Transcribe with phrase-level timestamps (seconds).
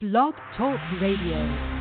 [0.00, 1.73] Blog Talk Radio.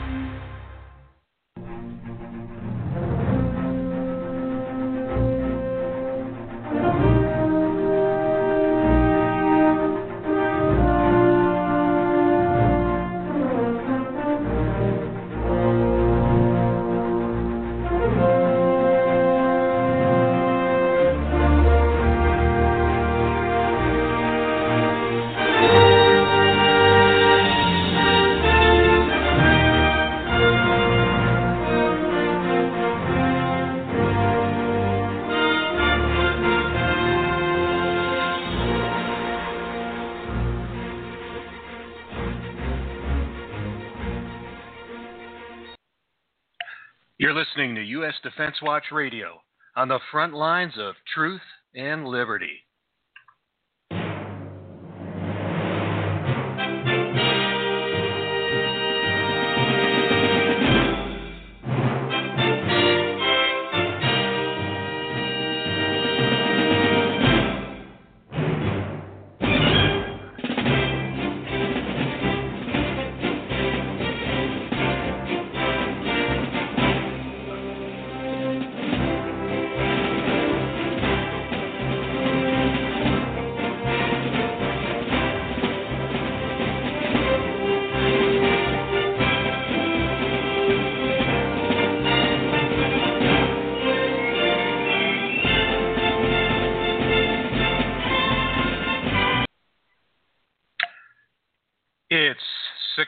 [47.43, 48.13] Listening to U.S.
[48.23, 49.41] Defense Watch Radio
[49.75, 51.41] on the front lines of truth
[51.75, 52.62] and liberty.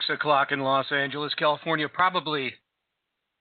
[0.07, 2.53] Six o'clock in Los Angeles, California, probably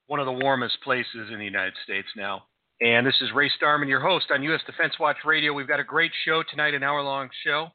[0.07, 2.45] one of the warmest places in the United States now.
[2.81, 4.61] And this is Ray Starmann, your host on U.S.
[4.67, 5.53] Defense Watch Radio.
[5.53, 7.69] We've got a great show tonight, an hour long show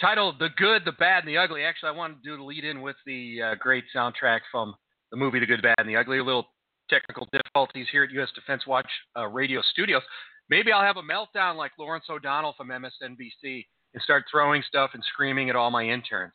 [0.00, 1.64] titled The Good, the Bad, and the Ugly.
[1.64, 4.74] Actually, I wanted to do the lead in with the uh, great soundtrack from
[5.10, 6.18] the movie The Good, the Bad, and the Ugly.
[6.18, 6.48] A little
[6.88, 8.30] technical difficulties here at U.S.
[8.34, 10.02] Defense Watch uh, Radio Studios.
[10.48, 15.02] Maybe I'll have a meltdown like Lawrence O'Donnell from MSNBC and start throwing stuff and
[15.12, 16.32] screaming at all my interns.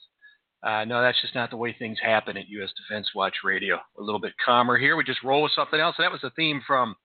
[0.63, 2.69] Uh, no, that's just not the way things happen at U.S.
[2.77, 3.75] Defense Watch Radio.
[3.99, 4.95] A little bit calmer here.
[4.95, 5.95] We just roll with something else.
[5.99, 6.95] that was a theme from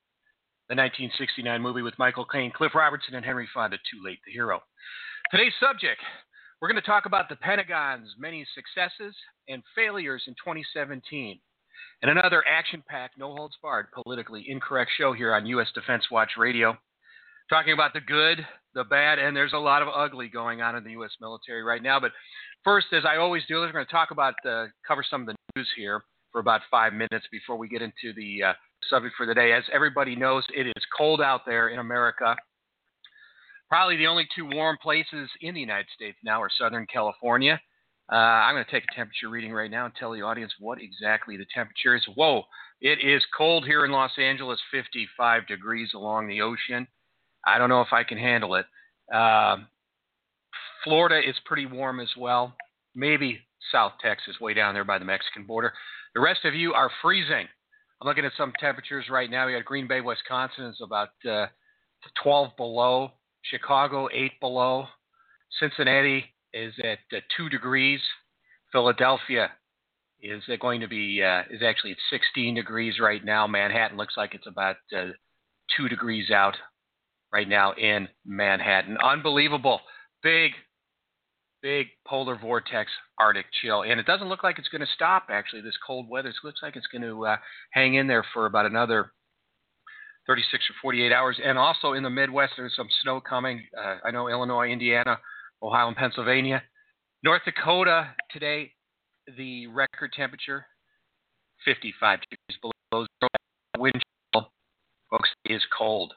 [0.68, 4.60] the 1969 movie with Michael Caine, Cliff Robertson, and Henry Fonda, Too Late, the Hero.
[5.30, 6.00] Today's subject,
[6.60, 9.14] we're going to talk about the Pentagon's many successes
[9.48, 11.40] and failures in 2017.
[12.02, 15.68] And another action packed, no holds barred, politically incorrect show here on U.S.
[15.74, 16.76] Defense Watch Radio.
[17.50, 20.84] Talking about the good, the bad, and there's a lot of ugly going on in
[20.84, 21.12] the U.S.
[21.20, 21.98] military right now.
[21.98, 22.12] But
[22.64, 25.34] first, as I always do, we're going to talk about, uh, cover some of the
[25.56, 26.02] news here
[26.32, 28.52] for about five minutes before we get into the uh,
[28.88, 29.52] subject for the day.
[29.52, 32.36] As everybody knows, it is cold out there in America.
[33.68, 37.60] Probably the only two warm places in the United States now are Southern California.
[38.10, 40.80] Uh, I'm going to take a temperature reading right now and tell the audience what
[40.80, 42.06] exactly the temperature is.
[42.14, 42.44] Whoa,
[42.80, 46.86] it is cold here in Los Angeles, 55 degrees along the ocean.
[47.46, 48.64] I don't know if I can handle it.
[49.12, 49.58] Uh,
[50.84, 52.54] Florida is pretty warm as well.
[52.94, 53.40] Maybe
[53.72, 55.72] South Texas, way down there by the Mexican border.
[56.14, 57.46] The rest of you are freezing.
[58.00, 59.46] I'm looking at some temperatures right now.
[59.46, 61.46] We got Green Bay, Wisconsin is about uh,
[62.22, 63.12] 12 below.
[63.42, 64.86] Chicago, 8 below.
[65.58, 68.00] Cincinnati is at uh, 2 degrees.
[68.72, 69.50] Philadelphia
[70.20, 73.46] is going to be uh, is actually at 16 degrees right now.
[73.46, 75.06] Manhattan looks like it's about uh,
[75.76, 76.56] 2 degrees out
[77.32, 78.96] right now in Manhattan.
[79.02, 79.80] Unbelievable.
[80.22, 80.52] Big,
[81.62, 83.82] big polar vortex Arctic chill.
[83.82, 86.28] And it doesn't look like it's going to stop, actually, this cold weather.
[86.28, 87.36] It looks like it's going to uh,
[87.72, 89.12] hang in there for about another
[90.26, 91.38] 36 or 48 hours.
[91.42, 93.64] And also in the Midwest, there's some snow coming.
[93.76, 95.18] Uh, I know Illinois, Indiana,
[95.62, 96.62] Ohio, and Pennsylvania.
[97.24, 98.72] North Dakota today,
[99.36, 100.66] the record temperature
[101.64, 103.28] 55 degrees below zero.
[103.76, 104.02] Wind
[104.32, 104.50] chill,
[105.10, 106.14] folks, is cold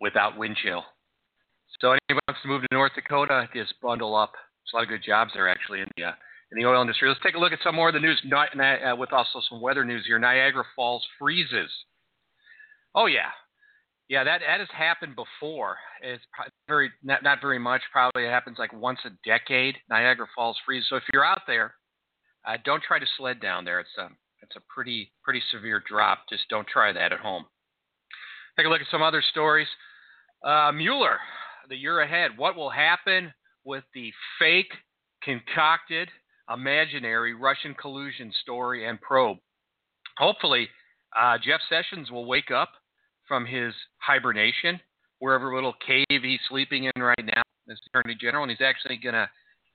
[0.00, 0.82] without wind chill.
[1.80, 4.32] So anyone wants to move to North Dakota, just bundle up.
[4.66, 6.12] There's a lot of good jobs there actually in the uh,
[6.52, 7.08] in the oil industry.
[7.08, 9.84] Let's take a look at some more of the news uh, with also some weather
[9.84, 10.18] news here.
[10.18, 11.70] Niagara Falls freezes.
[12.94, 13.30] Oh yeah,
[14.08, 15.76] yeah, that that has happened before.
[16.02, 16.24] It's
[16.66, 17.82] very not not very much.
[17.92, 19.76] Probably it happens like once a decade.
[19.88, 20.88] Niagara Falls freezes.
[20.88, 21.74] So if you're out there,
[22.46, 23.80] uh, don't try to sled down there.
[23.80, 24.08] It's a
[24.42, 26.20] it's a pretty pretty severe drop.
[26.28, 27.44] Just don't try that at home.
[28.56, 29.68] Take a look at some other stories.
[30.44, 31.18] Uh, Mueller,
[31.68, 32.36] the year ahead.
[32.36, 33.32] What will happen
[33.66, 34.72] with the fake,
[35.22, 36.08] concocted,
[36.52, 39.38] imaginary Russian collusion story and probe?
[40.18, 40.68] Hopefully,
[41.18, 42.70] uh, Jeff Sessions will wake up
[43.28, 44.80] from his hibernation,
[45.18, 49.14] wherever little cave he's sleeping in right now as Attorney General, and he's actually going
[49.14, 49.28] to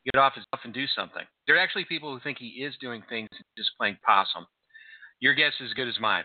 [0.05, 1.23] get off his stuff and do something.
[1.45, 4.45] There are actually people who think he is doing things just playing possum.
[5.19, 6.23] Your guess is as good as mine.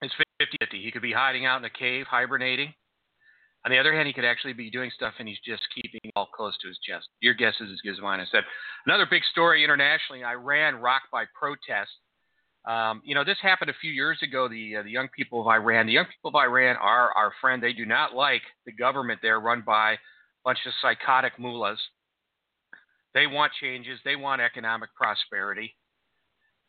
[0.00, 0.82] It's 50 50.
[0.82, 2.72] He could be hiding out in a cave, hibernating.
[3.64, 6.26] On the other hand, he could actually be doing stuff and he's just keeping all
[6.26, 7.08] close to his chest.
[7.20, 8.20] Your guess is as good as mine.
[8.20, 8.44] I said
[8.86, 11.96] another big story internationally Iran rocked by protests.
[12.66, 14.48] Um, you know, this happened a few years ago.
[14.48, 17.62] The uh, the young people of Iran, the young people of Iran are our friend.
[17.62, 19.98] They do not like the government there, run by a
[20.44, 21.78] bunch of psychotic mullahs.
[23.12, 24.00] They want changes.
[24.04, 25.74] They want economic prosperity.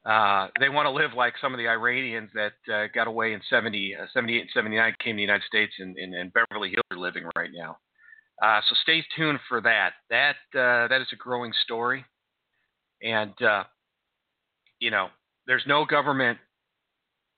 [0.06, 3.42] Uh, they want to live like some of the Iranians that uh, got away in
[3.50, 6.86] 70, uh, 78 and 79, came to the United States, and, and, and Beverly Hills
[6.92, 7.78] are living right now.
[8.42, 9.94] Uh, so stay tuned for that.
[10.10, 12.04] That uh, that is a growing story,
[13.02, 13.34] and
[14.80, 15.08] you know
[15.48, 16.38] there's no government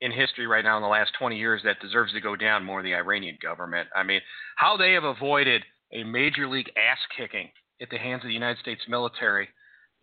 [0.01, 2.81] in history right now in the last 20 years that deserves to go down more
[2.81, 3.87] than the Iranian government.
[3.95, 4.21] I mean,
[4.55, 7.49] how they have avoided a major league ass kicking
[7.81, 9.47] at the hands of the United States military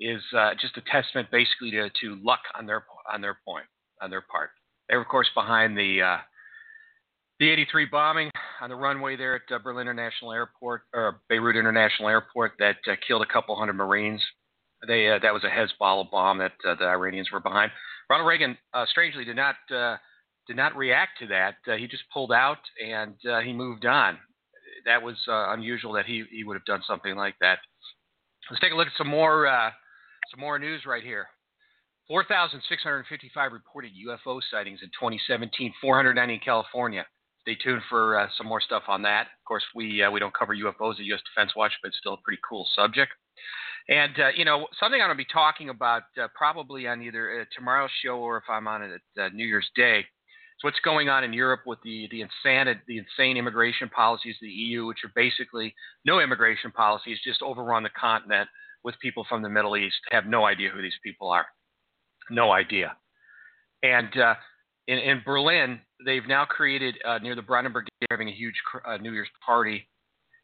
[0.00, 3.66] is uh, just a testament, basically, to, to luck on their on their point
[4.02, 4.50] on their part.
[4.88, 6.16] They were, of course, behind the uh,
[7.40, 8.30] the 83 bombing
[8.60, 12.94] on the runway there at uh, Berlin International Airport or Beirut International Airport that uh,
[13.06, 14.22] killed a couple hundred Marines.
[14.86, 17.72] They uh, that was a Hezbollah bomb that uh, the Iranians were behind.
[18.10, 18.58] Ronald Reagan,
[18.90, 19.54] strangely, did not
[20.46, 21.54] did not react to that.
[21.78, 24.18] he just pulled out and he moved on.
[24.84, 27.60] That was unusual that he he would have done something like that.
[28.50, 29.46] Let's take a look at some more
[30.36, 31.26] more news right here.
[32.08, 37.06] 4,655 reported UFO sightings in 2017, 490 in California.
[37.40, 39.22] Stay tuned for uh, some more stuff on that.
[39.22, 41.20] Of course, we uh, we don't cover UFOs at U.S.
[41.34, 43.12] Defense Watch, but it's still a pretty cool subject.
[43.88, 47.40] And uh, you know, something I'm going to be talking about uh, probably on either
[47.40, 50.00] uh, tomorrow's show or if I'm on it at uh, New Year's Day.
[50.00, 54.46] is what's going on in Europe with the the insane the insane immigration policies of
[54.46, 55.74] the EU, which are basically
[56.06, 58.48] no immigration policies, just overrun the continent
[58.84, 61.46] with people from the Middle East, have no idea who these people are.
[62.30, 62.96] No idea.
[63.82, 64.34] And uh,
[64.86, 68.54] in, in, Berlin, they've now created uh, near the Brandenburg Gate, having a huge
[68.86, 69.88] uh, New Year's party.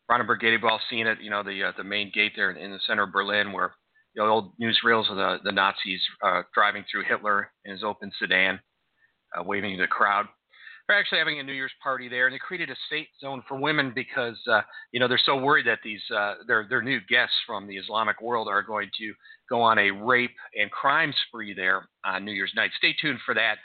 [0.08, 2.56] Brandenburg Gate, we've all seen it, you know, the uh, the main gate there in,
[2.56, 3.72] in, the center of Berlin, where
[4.14, 8.58] the old newsreels of the, the Nazis uh, driving through Hitler in his open sedan,
[9.38, 10.26] uh, waving to the crowd.
[10.90, 13.56] They're actually having a New Year's party there, and they created a safe zone for
[13.56, 17.36] women because uh, you know they're so worried that these uh, their their new guests
[17.46, 19.14] from the Islamic world are going to
[19.48, 22.72] go on a rape and crime spree there on New Year's night.
[22.76, 23.58] Stay tuned for that.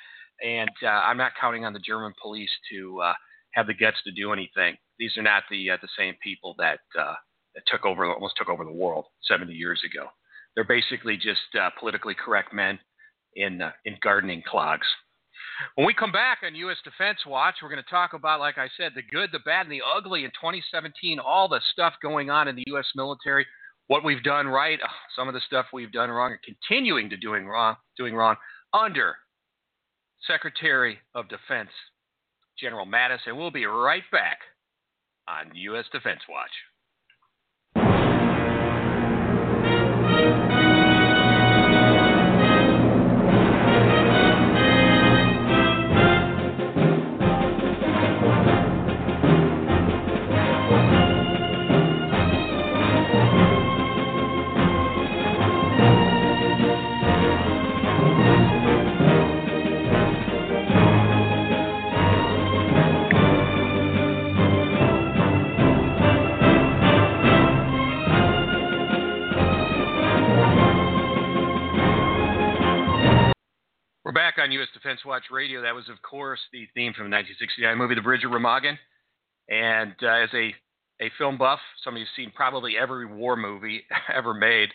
[0.44, 3.14] And uh, I'm not counting on the German police to uh,
[3.56, 4.76] have the guts to do anything.
[5.00, 7.16] These are not the uh, the same people that uh,
[7.56, 10.10] that took over almost took over the world 70 years ago.
[10.54, 12.78] They're basically just uh, politically correct men
[13.36, 14.86] in uh, in gardening clogs.
[15.76, 16.78] When we come back on U.S.
[16.84, 19.72] Defense Watch, we're going to talk about, like I said, the good, the bad, and
[19.72, 22.86] the ugly in 2017, all the stuff going on in the U.S.
[22.96, 23.46] military,
[23.88, 27.18] what we've done right, uh, some of the stuff we've done wrong, and continuing to
[27.18, 28.36] doing wrong, doing wrong
[28.74, 29.16] under
[30.28, 31.70] Secretary of Defense
[32.60, 33.20] General Mattis.
[33.26, 34.40] And we'll be right back
[35.28, 35.86] on U.S.
[35.92, 36.52] Defense Watch.
[74.16, 74.68] On U.S.
[74.74, 75.62] Defense Watch Radio.
[75.62, 78.78] That was, of course, the theme from the 1969 movie The Bridge of Remagen.
[79.50, 80.56] And uh, as a,
[81.04, 84.70] a film buff, some somebody who's seen probably every war movie ever made,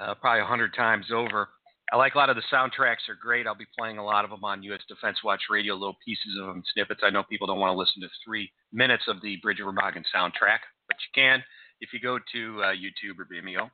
[0.00, 1.48] uh, probably a hundred times over.
[1.92, 3.46] I like a lot of the soundtracks are great.
[3.46, 4.80] I'll be playing a lot of them on U.S.
[4.88, 7.02] Defense Watch Radio, little pieces of them, snippets.
[7.04, 10.04] I know people don't want to listen to three minutes of the Bridge of Remagen
[10.14, 11.44] soundtrack, but you can
[11.80, 13.70] if you go to uh, YouTube or Vimeo.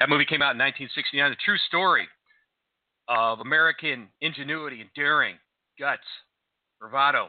[0.00, 1.30] That movie came out in 1969.
[1.30, 2.08] The true story
[3.08, 5.36] of American ingenuity and daring,
[5.78, 6.06] guts,
[6.80, 7.28] bravado.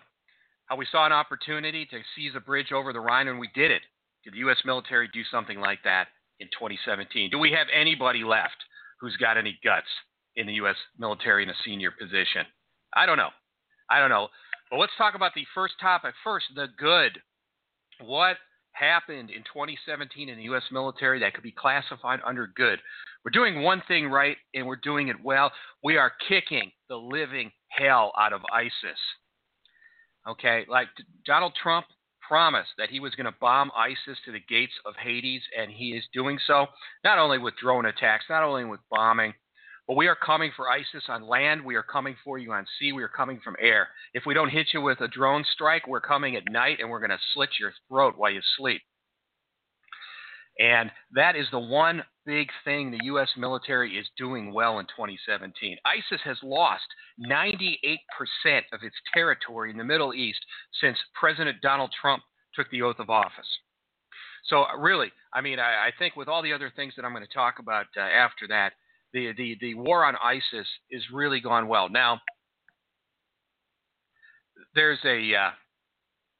[0.66, 3.72] How we saw an opportunity to seize a bridge over the Rhine and we did
[3.72, 3.82] it.
[4.24, 4.58] Did the U.S.
[4.66, 6.08] military do something like that
[6.40, 7.30] in 2017?
[7.32, 8.58] Do we have anybody left
[9.00, 9.88] who's got any guts
[10.36, 10.76] in the U.S.
[10.98, 12.46] military in a senior position?
[12.96, 13.30] I don't know.
[13.90, 14.28] I don't know.
[14.70, 17.22] But let's talk about the first topic first the good.
[18.02, 18.38] What
[18.78, 20.64] happened in 2017 in the U.S.
[20.72, 22.80] military that could be classified under good.
[23.24, 25.52] We're doing one thing right and we're doing it well.
[25.84, 29.00] We are kicking the living hell out of ISIS.
[30.28, 30.88] Okay, like
[31.26, 31.86] Donald Trump
[32.28, 35.92] promised that he was going to bomb ISIS to the gates of Hades, and he
[35.92, 36.66] is doing so,
[37.04, 39.34] not only with drone attacks, not only with bombing,
[39.88, 41.64] but we are coming for ISIS on land.
[41.64, 42.92] We are coming for you on sea.
[42.92, 43.88] We are coming from air.
[44.14, 47.00] If we don't hit you with a drone strike, we're coming at night and we're
[47.00, 48.82] going to slit your throat while you sleep.
[50.60, 53.30] And that is the one big thing the U.S.
[53.38, 55.78] military is doing well in 2017.
[55.86, 56.86] ISIS has lost
[57.30, 57.98] 98%
[58.74, 60.40] of its territory in the Middle East
[60.82, 62.24] since President Donald Trump
[62.56, 63.48] took the oath of office.
[64.46, 67.26] So, really, I mean, I, I think with all the other things that I'm going
[67.26, 68.74] to talk about uh, after that,
[69.14, 71.90] the, the, the war on ISIS is really gone well.
[71.90, 72.22] Now,
[74.76, 75.52] there's a, uh,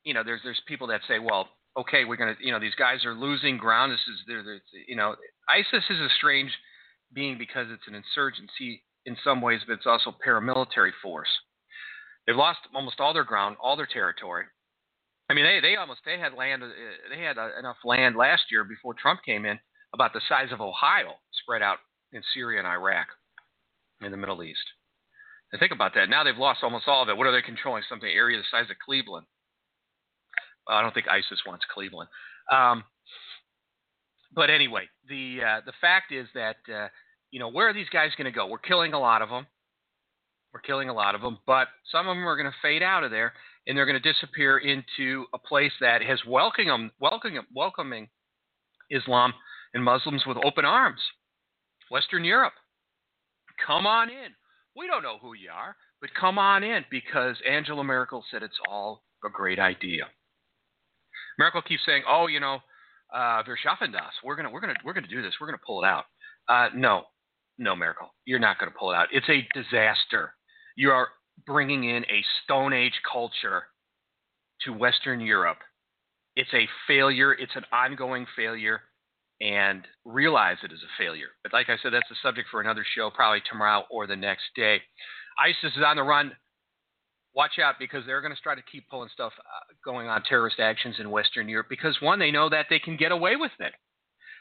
[0.04, 3.06] you know, there's there's people that say, well, okay, we're gonna, you know, these guys
[3.06, 3.92] are losing ground.
[3.92, 5.16] This is, they're, they're, you know,
[5.50, 6.52] ISIS is a strange
[7.14, 11.30] being because it's an insurgency in some ways, but it's also paramilitary force.
[12.26, 14.44] They've lost almost all their ground, all their territory.
[15.30, 16.68] I mean, they they almost they had land, uh,
[17.10, 19.60] they had uh, enough land last year before Trump came in,
[19.94, 21.78] about the size of Ohio, spread out
[22.14, 23.08] in Syria and Iraq,
[24.02, 24.64] in the Middle East.
[25.52, 26.10] And think about that.
[26.10, 27.18] Now they've lost almost all of it.
[27.18, 27.84] What are they controlling?
[27.88, 29.26] Something area the size of Cleveland.
[30.68, 32.10] Well, I don't think ISIS wants Cleveland.
[32.52, 32.84] Um,
[34.34, 36.88] but anyway, the uh, the fact is that uh,
[37.32, 38.48] you know where are these guys going to go?
[38.48, 39.48] We're killing a lot of them.
[40.54, 43.04] We're killing a lot of them, but some of them are going to fade out
[43.04, 43.34] of there,
[43.66, 48.10] and they're going to disappear into a place that has welcoming welcoming welcoming
[48.90, 49.34] Islam
[49.74, 51.00] and Muslims with open arms.
[51.90, 52.54] Western Europe.
[53.66, 54.34] Come on in.
[54.76, 58.60] We don't know who you are, but come on in because Angela Merkel said it's
[58.70, 60.06] all a great idea.
[61.40, 62.60] Merkel keeps saying, "Oh, you know,
[63.14, 64.14] uh, wir schaffen das.
[64.24, 65.34] We're gonna, we're gonna, we're gonna do this.
[65.40, 66.06] We're gonna pull it out."
[66.48, 67.04] Uh, no,
[67.58, 69.08] no, Merkel, you're not gonna pull it out.
[69.12, 70.34] It's a disaster.
[70.76, 71.10] You are
[71.46, 73.64] bringing in a Stone Age culture
[74.62, 75.60] to Western Europe.
[76.36, 77.34] It's a failure.
[77.34, 78.82] It's an ongoing failure,
[79.42, 81.30] and realize it is a failure.
[81.44, 84.46] But like I said, that's a subject for another show, probably tomorrow or the next
[84.56, 84.82] day.
[85.40, 86.32] ISIS is on the run
[87.38, 90.60] watch out because they're going to try to keep pulling stuff uh, going on terrorist
[90.60, 93.74] actions in Western Europe because one, they know that they can get away with it.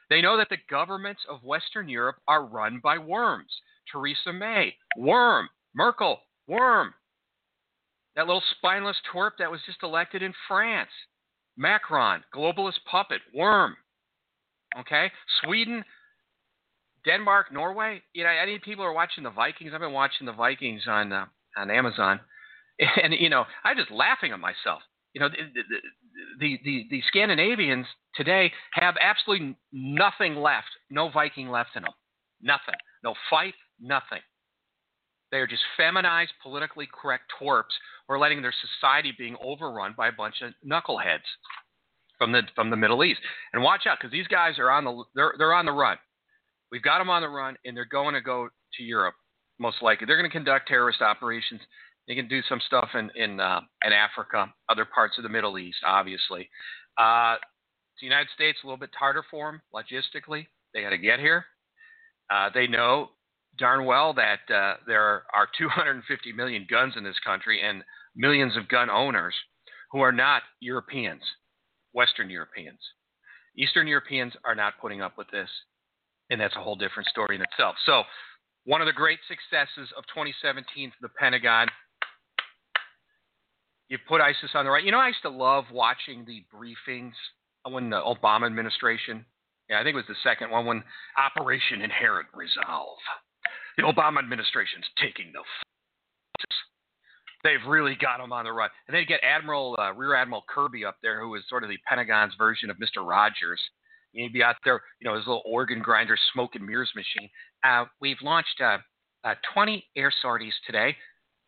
[0.08, 3.50] They know that the governments of Western Europe are run by worms.
[3.92, 5.48] Theresa May, worm.
[5.74, 6.94] Merkel, worm.
[8.14, 10.90] That little spineless twerp that was just elected in France.
[11.58, 13.76] Macron, globalist puppet, worm.
[14.80, 15.10] Okay?
[15.42, 15.84] Sweden,
[17.04, 18.02] Denmark, Norway.
[18.12, 19.72] You know, any people are watching the Vikings.
[19.74, 22.20] I've been watching the Vikings on uh, on Amazon
[23.02, 24.82] and you know, I'm just laughing at myself.
[25.14, 25.62] You know, the
[26.38, 31.92] the, the, the Scandinavians today have absolutely nothing left, no Viking left in them,
[32.42, 34.20] nothing, no fight, nothing.
[35.32, 37.74] They are just feminized, politically correct twerps
[38.06, 41.26] who are letting their society being overrun by a bunch of knuckleheads
[42.18, 43.20] from the from the Middle East.
[43.52, 45.98] And watch out, because these guys are on the they're they're on the run.
[46.72, 49.14] We've got them on the run, and they're going to go to Europe
[49.58, 50.06] most likely.
[50.06, 51.60] They're going to conduct terrorist operations
[52.06, 55.58] they can do some stuff in in uh, in Africa, other parts of the Middle
[55.58, 56.48] East, obviously.
[56.96, 57.36] Uh,
[58.00, 60.46] the United States a little bit harder for them logistically.
[60.72, 61.44] They got to get here.
[62.30, 63.10] Uh, they know
[63.58, 67.82] darn well that uh, there are 250 million guns in this country and
[68.14, 69.34] millions of gun owners
[69.90, 71.22] who are not Europeans,
[71.96, 72.78] Western Europeans.
[73.56, 75.48] Eastern Europeans are not putting up with this,
[76.28, 77.74] and that's a whole different story in itself.
[77.86, 78.02] So,
[78.64, 81.68] one of the great successes of 2017 for the Pentagon
[83.88, 84.84] you put ISIS on the right.
[84.84, 87.12] You know, I used to love watching the briefings
[87.68, 89.24] when the Obama administration,
[89.70, 90.82] yeah, I think it was the second one when
[91.16, 92.98] Operation Inherent Resolve.
[93.76, 95.40] The Obama administration's taking the.
[97.46, 98.70] They've really got him on the run.
[98.88, 101.78] And they get Admiral uh, Rear Admiral Kirby up there, who is sort of the
[101.88, 103.06] Pentagon's version of Mr.
[103.06, 103.60] Rogers.
[104.10, 107.30] He'd be out there, you know, his little organ grinder, smoke and mirrors machine.
[107.62, 108.78] Uh, we've launched uh,
[109.22, 110.96] uh, 20 air sorties today.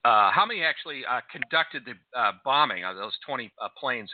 [0.05, 1.95] Uh, how many actually uh, conducted the
[2.45, 4.09] bombing of those 20 uh, planes?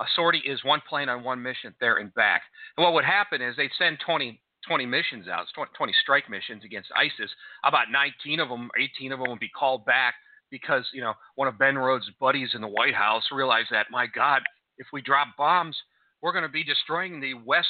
[0.00, 2.42] A sortie is one plane on one mission there and back.
[2.76, 6.90] And what would happen is they'd send 20, 20 missions out, 20 strike missions against
[6.96, 7.30] ISIS.
[7.62, 10.14] About 19 of them, 18 of them would be called back
[10.52, 14.06] because you know one of Ben Rhodes' buddies in the White House realized that my
[14.06, 14.42] God,
[14.78, 15.76] if we drop bombs,
[16.20, 17.66] we're going to be destroying the West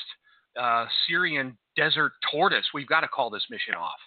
[0.61, 2.67] uh, Syrian desert tortoise.
[2.75, 4.01] We've got to call this mission off.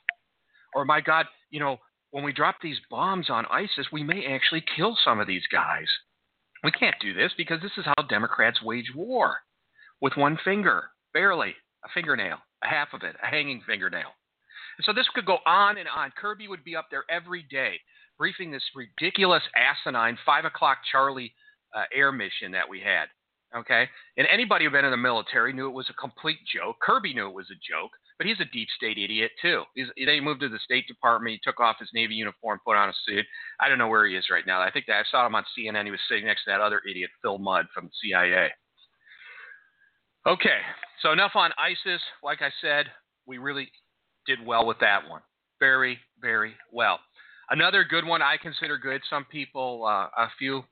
[0.76, 1.80] Or my God, you know
[2.12, 5.88] when we drop these bombs on ISIS, we may actually kill some of these guys.
[6.64, 9.38] We can't do this because this is how Democrats wage war
[10.02, 14.12] with one finger, barely, a fingernail, a half of it, a hanging fingernail.
[14.78, 16.12] And so this could go on and on.
[16.18, 17.80] Kirby would be up there every day
[18.18, 21.34] briefing this ridiculous, asinine 5 o'clock Charlie
[21.76, 23.06] uh, air mission that we had.
[23.56, 26.76] Okay, and anybody who'd been in the military knew it was a complete joke.
[26.82, 29.64] Kirby knew it was a joke, but he's a deep state idiot too.
[29.76, 31.34] He's, he moved to the State Department.
[31.34, 33.26] He took off his Navy uniform, put on a suit.
[33.62, 34.60] I don't know where he is right now.
[34.60, 35.86] I think that I saw him on CNN.
[35.86, 38.50] He was sitting next to that other idiot, Phil Mudd from CIA.
[40.28, 40.60] Okay,
[41.02, 42.02] so enough on ISIS.
[42.24, 42.88] Like I said,
[43.26, 43.70] we really
[44.26, 45.22] did well with that one.
[45.60, 47.00] Very, very well.
[47.50, 49.02] Another good one I consider good.
[49.10, 50.64] Some people, uh, a few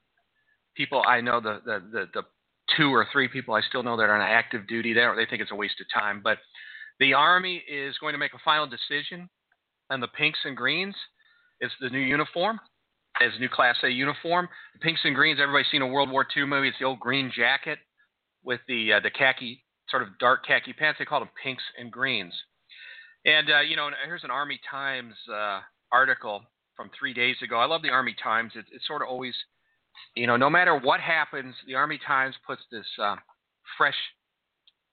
[0.76, 2.22] people I know, the, the, the, the
[2.76, 5.40] two or three people I still know that are on active duty, don't, they think
[5.40, 6.20] it's a waste of time.
[6.22, 6.38] But
[6.98, 9.28] the Army is going to make a final decision
[9.90, 10.94] on the pinks and greens.
[11.60, 12.58] It's the new uniform.
[13.20, 14.48] It's new Class A uniform.
[14.74, 16.68] The pinks and greens, everybody's seen a World War II movie.
[16.68, 17.78] It's the old green jacket
[18.42, 20.98] with the uh, the khaki, sort of dark khaki pants.
[20.98, 22.34] They call them pinks and greens.
[23.24, 25.60] And, uh, you know, here's an Army Times uh,
[25.92, 26.42] article
[26.76, 27.58] from three days ago.
[27.58, 28.52] I love the Army Times.
[28.54, 29.34] It, it's sort of always,
[30.14, 33.16] you know, no matter what happens, the Army Times puts this uh,
[33.78, 33.96] fresh,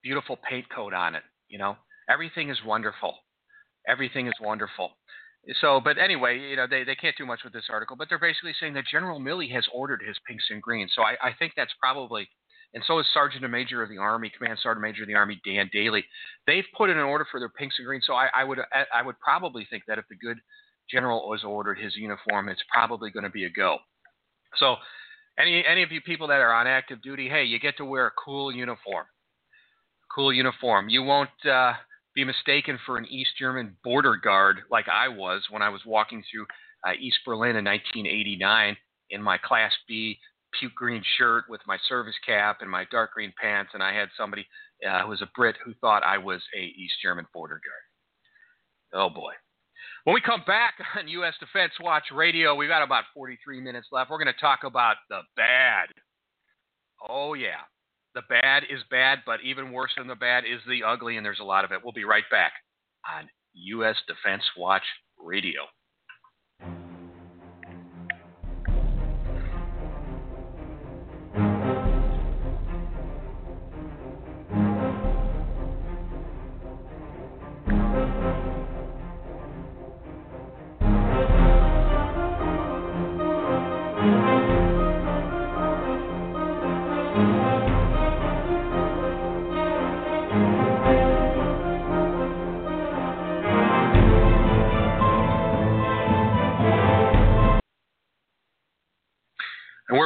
[0.02, 1.22] beautiful paint coat on it.
[1.48, 1.76] You know,
[2.08, 3.14] everything is wonderful.
[3.88, 4.92] Everything is wonderful.
[5.60, 8.18] So, but anyway, you know, they, they can't do much with this article, but they're
[8.18, 10.92] basically saying that General Milley has ordered his pinks and greens.
[10.94, 12.28] So I, I think that's probably
[12.74, 15.68] and so is Sergeant Major of the Army, Command Sergeant Major of the Army Dan
[15.74, 16.02] Dailey.
[16.46, 18.04] They've put in an order for their pinks and greens.
[18.06, 18.58] So I, I would
[18.94, 20.38] I would probably think that if the good
[20.92, 23.78] general was ordered his uniform, it's probably going to be a go.
[24.58, 24.76] So
[25.38, 28.06] any any of you people that are on active duty, hey, you get to wear
[28.06, 29.06] a cool uniform.
[30.14, 30.88] Cool uniform.
[30.88, 31.72] You won't uh,
[32.14, 36.22] be mistaken for an East German border guard like I was when I was walking
[36.30, 36.46] through
[36.86, 38.76] uh, East Berlin in 1989
[39.10, 40.18] in my Class B
[40.58, 44.08] puke green shirt with my service cap and my dark green pants, and I had
[44.16, 44.46] somebody
[44.88, 49.02] uh, who was a Brit who thought I was a East German border guard.
[49.02, 49.32] Oh boy.
[50.04, 51.34] When we come back on U.S.
[51.38, 54.10] Defense Watch Radio, we've got about 43 minutes left.
[54.10, 55.88] We're going to talk about the bad.
[57.08, 57.62] Oh, yeah.
[58.14, 61.40] The bad is bad, but even worse than the bad is the ugly, and there's
[61.40, 61.80] a lot of it.
[61.82, 62.52] We'll be right back
[63.10, 63.96] on U.S.
[64.06, 64.82] Defense Watch
[65.18, 65.62] Radio.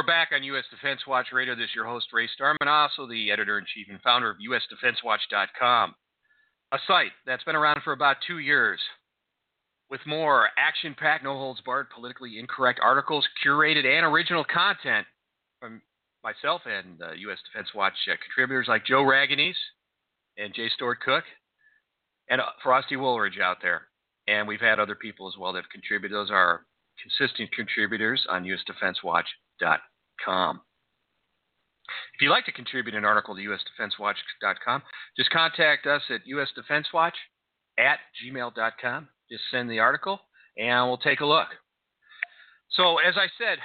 [0.07, 0.63] On U.S.
[0.71, 1.53] Defense Watch Radio.
[1.53, 5.95] This is your host, Ray Starmann, also the editor in chief and founder of USDefenseWatch.com,
[6.71, 8.79] a site that's been around for about two years
[9.89, 15.05] with more action packed, no holds barred, politically incorrect articles, curated and original content
[15.59, 15.81] from
[16.23, 17.39] myself and uh, U.S.
[17.51, 19.59] Defense Watch uh, contributors like Joe Raganese
[20.37, 21.25] and Jay Stewart Cook
[22.29, 23.89] and uh, Frosty Wooldridge out there.
[24.29, 26.15] And we've had other people as well that have contributed.
[26.15, 26.61] Those are
[27.03, 29.79] consistent contributors on USDefenseWatch.com.
[30.25, 34.81] If you'd like to contribute an article to USDefenseWatch.com,
[35.15, 37.13] just contact us at USDefenseWatch
[37.77, 39.07] at gmail.com.
[39.31, 40.19] Just send the article
[40.57, 41.47] and we'll take a look.
[42.71, 43.59] So, as I said,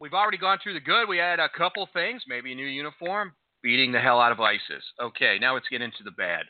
[0.00, 1.08] we've already gone through the good.
[1.08, 4.84] We had a couple things, maybe a new uniform, beating the hell out of ISIS.
[5.02, 6.44] Okay, now let's get into the bad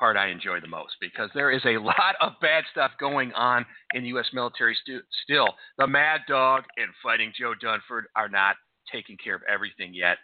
[0.00, 3.64] part I enjoy the most because there is a lot of bad stuff going on
[3.94, 4.26] in the U.S.
[4.32, 5.46] military stu- still.
[5.78, 8.56] The Mad Dog and Fighting Joe Dunford are not
[8.90, 10.16] taking care of everything yet.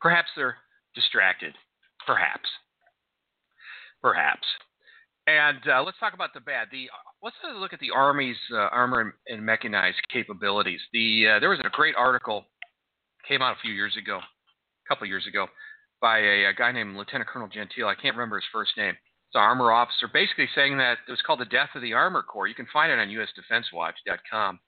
[0.00, 0.56] Perhaps they're
[0.94, 1.54] distracted.
[2.06, 2.48] Perhaps.
[4.02, 4.46] Perhaps.
[5.26, 6.68] And uh, let's talk about the bad.
[6.70, 6.86] The
[7.20, 10.78] let's look at the Army's uh, armor and, and, mechanized capabilities.
[10.92, 12.44] The uh, there was a great article
[13.26, 15.48] came out a few years ago, a couple years ago,
[16.00, 17.88] by a, a, guy named Lieutenant Colonel Gentile.
[17.88, 18.94] I can't remember his first name
[19.32, 22.46] the armor officer, basically saying that it was called the death of the Armor Corps.
[22.46, 24.60] You can find it on USDefenseWatch.com.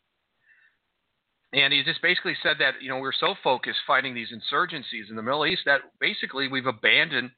[1.53, 5.17] And he just basically said that you know we're so focused fighting these insurgencies in
[5.17, 7.31] the Middle East that basically we've abandoned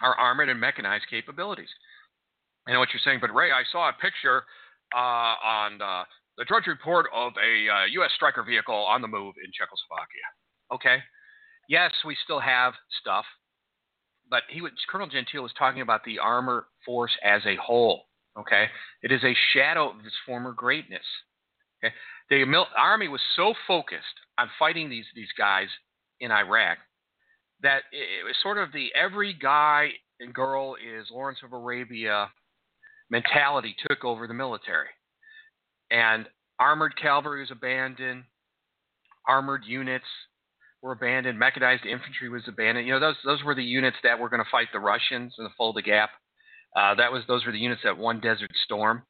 [0.00, 1.70] our armored and mechanized capabilities.
[2.68, 4.44] I know what you're saying, but Ray, I saw a picture
[4.94, 6.04] uh, on uh,
[6.36, 8.10] the Drudge Report of a uh, U.S.
[8.14, 10.28] Stryker vehicle on the move in Czechoslovakia.
[10.72, 11.02] Okay,
[11.68, 13.24] yes, we still have stuff
[14.30, 18.04] but he was, Colonel Gentile was talking about the armor force as a whole.
[18.38, 18.66] Okay,
[19.02, 21.02] it is a shadow of its former greatness.
[21.84, 21.92] Okay,
[22.30, 24.04] the army was so focused
[24.38, 25.66] on fighting these these guys
[26.20, 26.78] in Iraq
[27.62, 29.88] that it, it was sort of the every guy
[30.20, 32.30] and girl is Lawrence of Arabia
[33.10, 34.88] mentality took over the military,
[35.90, 36.26] and
[36.60, 38.24] armored cavalry was abandoned,
[39.26, 40.04] armored units,
[40.82, 41.38] were abandoned.
[41.38, 42.86] Mechanized infantry was abandoned.
[42.86, 45.44] You know, those those were the units that were going to fight the Russians in
[45.44, 46.10] the Fulda Gap.
[46.76, 49.02] Uh, that was those were the units that won Desert Storm.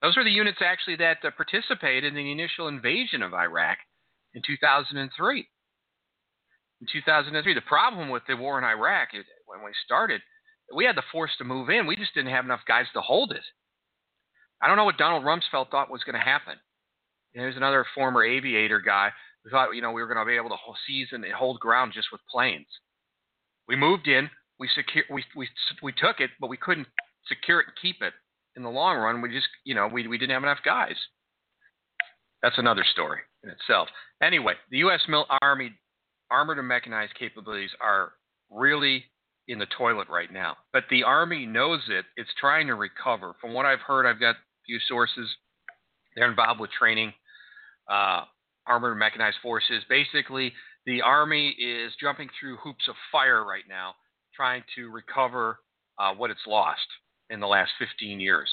[0.00, 3.78] Those were the units actually that uh, participated in the initial invasion of Iraq
[4.34, 5.48] in 2003.
[6.80, 10.20] In 2003, the problem with the war in Iraq is when we started,
[10.74, 11.86] we had the force to move in.
[11.86, 13.44] We just didn't have enough guys to hold it.
[14.60, 16.54] I don't know what Donald Rumsfeld thought was going to happen.
[17.34, 19.12] There's another former aviator guy
[19.44, 21.92] who thought, you know, we were going to be able to seize and hold ground
[21.94, 22.66] just with planes.
[23.68, 25.48] We moved in, we secure, we we
[25.82, 26.86] we took it, but we couldn't
[27.26, 28.12] secure it and keep it
[28.56, 29.22] in the long run.
[29.22, 30.96] We just, you know, we we didn't have enough guys.
[32.42, 33.88] That's another story in itself.
[34.20, 35.00] Anyway, the U.S.
[35.42, 35.72] Army
[36.30, 38.12] armored and mechanized capabilities are
[38.50, 39.04] really
[39.48, 40.56] in the toilet right now.
[40.72, 42.04] But the Army knows it.
[42.16, 43.34] It's trying to recover.
[43.40, 45.28] From what I've heard, I've got a few sources.
[46.14, 47.12] They're involved with training
[47.90, 48.24] uh,
[48.66, 49.82] armored mechanized forces.
[49.88, 50.52] Basically,
[50.86, 53.94] the Army is jumping through hoops of fire right now,
[54.34, 55.58] trying to recover
[55.98, 56.86] uh, what it's lost
[57.30, 58.48] in the last 15 years.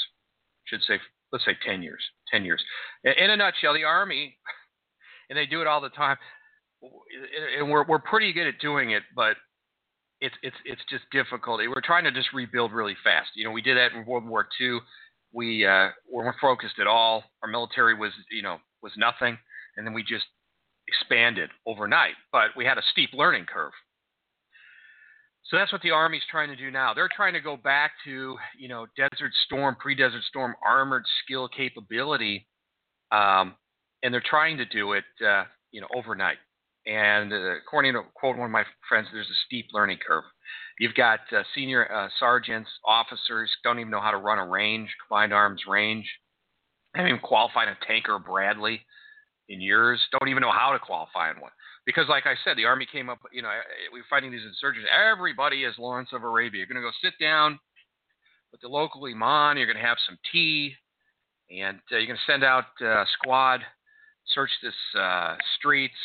[0.65, 0.99] Should say,
[1.31, 2.01] let's say 10 years.
[2.31, 2.63] 10 years.
[3.03, 4.37] In a nutshell, the Army,
[5.29, 6.17] and they do it all the time,
[7.57, 9.35] and we're we're pretty good at doing it, but
[10.21, 11.59] it's it's it's just difficult.
[11.59, 13.29] We're trying to just rebuild really fast.
[13.35, 14.79] You know, we did that in World War II.
[15.31, 17.23] We uh, weren't focused at all.
[17.43, 19.37] Our military was you know was nothing,
[19.79, 20.25] and then we just
[20.87, 22.15] expanded overnight.
[22.31, 23.71] But we had a steep learning curve.
[25.45, 26.93] So that's what the Army's trying to do now.
[26.93, 32.45] They're trying to go back to you know Desert Storm, pre-Desert Storm armored skill capability,
[33.11, 33.55] um,
[34.03, 36.37] and they're trying to do it uh, you know overnight.
[36.85, 40.25] And uh, according to quote one of my friends, there's a steep learning curve.
[40.77, 44.89] You've got uh, senior uh, sergeants, officers don't even know how to run a range,
[45.07, 46.07] combined arms range.
[46.95, 48.81] Haven't even qualified a tanker Bradley
[49.49, 49.99] in years.
[50.17, 51.51] Don't even know how to qualify in one.
[51.85, 53.49] Because, like I said, the Army came up, you know,
[53.91, 54.87] we are fighting these insurgents.
[54.93, 56.59] Everybody is Lawrence of Arabia.
[56.59, 57.59] You're going to go sit down
[58.51, 59.57] with the local imam.
[59.57, 60.75] You're going to have some tea.
[61.51, 63.61] And uh, you're going to send out uh, squad,
[64.27, 65.97] search this uh, streets,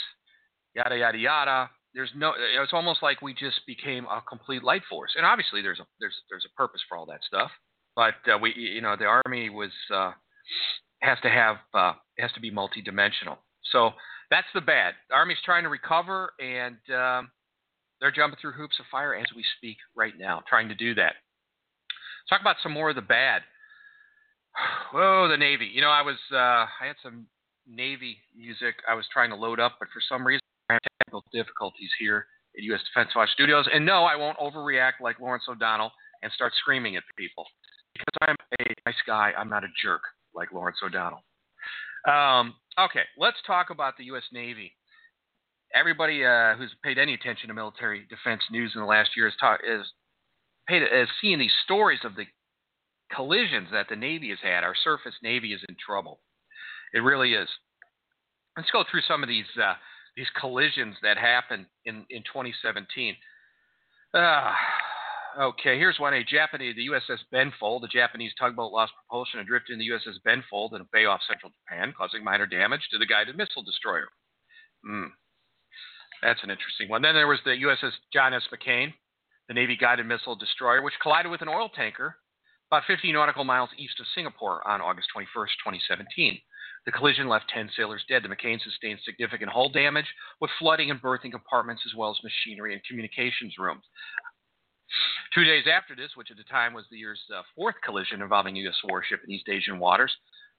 [0.74, 1.70] yada yada yada.
[1.94, 2.32] There's no.
[2.62, 6.14] It's almost like we just became a complete light force, and obviously there's a there's
[6.30, 7.50] there's a purpose for all that stuff.
[7.94, 10.12] But uh, we, you know, the army was uh,
[11.02, 11.58] has to have
[12.18, 13.38] uh, has to be multidimensional.
[13.72, 13.90] So
[14.30, 14.94] that's the bad.
[15.08, 17.30] The army's trying to recover, and um,
[18.00, 21.14] they're jumping through hoops of fire as we speak right now, trying to do that.
[21.14, 23.42] Let's talk about some more of the bad.
[24.92, 25.70] Whoa, the Navy.
[25.72, 27.26] You know, I was uh, I had some
[27.66, 31.24] Navy music I was trying to load up, but for some reason I have technical
[31.32, 32.80] difficulties here at U.S.
[32.92, 33.66] Defense Watch Studios.
[33.72, 37.46] And no, I won't overreact like Lawrence O'Donnell and start screaming at people
[37.92, 39.32] because I'm a nice guy.
[39.36, 40.02] I'm not a jerk
[40.34, 41.22] like Lawrence O'Donnell.
[42.06, 44.24] Um, okay, let's talk about the U.S.
[44.32, 44.72] Navy.
[45.74, 49.36] Everybody uh, who's paid any attention to military defense news in the last year has,
[49.40, 49.86] talk, is
[50.68, 52.24] paid is seeing these stories of the
[53.14, 54.64] collisions that the Navy has had.
[54.64, 56.20] Our surface Navy is in trouble.
[56.92, 57.48] It really is.
[58.56, 59.74] Let's go through some of these uh,
[60.16, 63.16] these collisions that happened in, in 2017.
[64.14, 64.54] Uh, ah,
[65.40, 66.14] okay, here's one.
[66.14, 70.20] A Japanese, the USS Benfold, the Japanese tugboat lost propulsion and drifted in the USS
[70.26, 74.08] Benfold in a bay off central Japan, causing minor damage to the guided missile destroyer.
[74.84, 75.06] Hmm.
[76.22, 77.02] That's an interesting one.
[77.02, 78.42] Then there was the USS John S.
[78.52, 78.92] McCain,
[79.48, 82.16] the Navy guided missile destroyer, which collided with an oil tanker
[82.70, 86.38] about 50 nautical miles east of Singapore on August 21st, 2017.
[86.86, 88.22] The collision left 10 sailors dead.
[88.22, 90.06] The McCain sustained significant hull damage
[90.40, 93.84] with flooding in berthing compartments as well as machinery and communications rooms.
[95.34, 98.56] Two days after this, which at the time was the year's uh, fourth collision involving
[98.56, 98.78] a U.S.
[98.88, 100.14] warship in East Asian waters,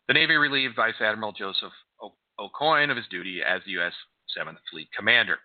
[0.08, 1.72] the Navy relieved Vice Admiral Joseph
[2.40, 3.94] Aucoin of his duty as the U.S.
[4.38, 5.38] 7th Fleet Commander.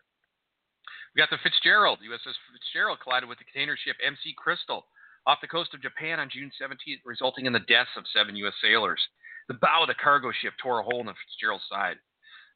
[1.14, 1.98] We got the Fitzgerald.
[2.00, 4.86] USS Fitzgerald collided with the container ship MC Crystal
[5.26, 8.54] off the coast of Japan on June 17th, resulting in the deaths of seven U.S.
[8.62, 9.00] sailors.
[9.48, 11.96] The bow of the cargo ship tore a hole in the Fitzgerald's side.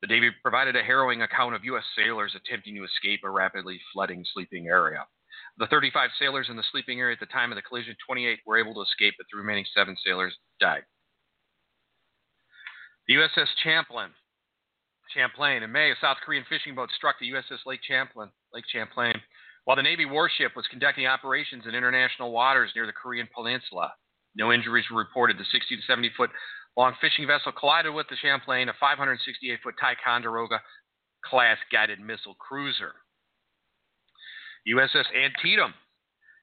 [0.01, 1.85] The Navy provided a harrowing account of U.S.
[1.97, 5.07] sailors attempting to escape a rapidly flooding sleeping area.
[5.59, 8.59] The 35 sailors in the sleeping area at the time of the collision, 28 were
[8.59, 10.83] able to escape, but the remaining seven sailors died.
[13.07, 14.11] The USS Champlain.
[15.15, 15.63] Champlain.
[15.63, 19.15] In May, a South Korean fishing boat struck the USS Lake Champlain, Lake Champlain,
[19.65, 23.93] while the Navy warship was conducting operations in international waters near the Korean Peninsula.
[24.35, 25.39] No injuries were reported.
[25.39, 26.31] The 60 to 70 foot
[26.77, 30.61] long fishing vessel collided with the Champlain, a 568 foot Ticonderoga
[31.25, 32.93] class guided missile cruiser.
[34.69, 35.75] USS Antietam.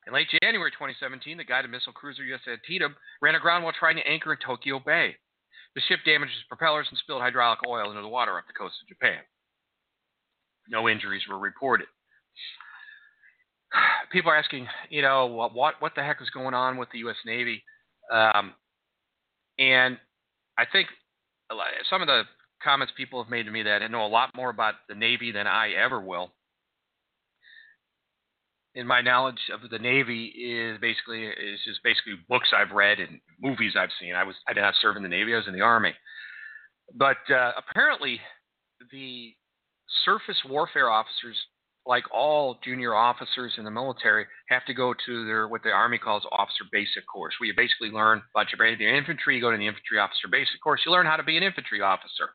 [0.08, 4.08] In late January 2017, the guided missile cruiser USS Antietam ran aground while trying to
[4.08, 5.16] anchor in Tokyo Bay.
[5.76, 8.76] The ship damaged its propellers and spilled hydraulic oil into the water off the coast
[8.82, 9.20] of Japan.
[10.70, 11.88] No injuries were reported.
[14.12, 17.00] People are asking, you know, what what, what the heck is going on with the
[17.00, 17.16] U.S.
[17.26, 17.64] Navy?
[18.12, 18.54] Um,
[19.58, 19.98] and
[20.58, 20.88] I think
[21.90, 22.24] some of the
[22.64, 25.32] comments people have made to me that I know a lot more about the Navy
[25.32, 26.34] than I ever will.
[28.74, 33.20] In my knowledge of the Navy is basically is just basically books I've read and
[33.40, 34.16] movies I've seen.
[34.16, 35.94] I was I did not serve in the Navy; I was in the Army.
[36.94, 38.20] But uh, apparently,
[38.92, 39.34] the
[40.06, 41.36] surface warfare officers,
[41.86, 45.98] like all junior officers in the military, have to go to their what the Army
[45.98, 49.36] calls officer basic course, where you basically learn about your infantry.
[49.36, 50.82] You go to the infantry officer basic course.
[50.86, 52.32] You learn how to be an infantry officer.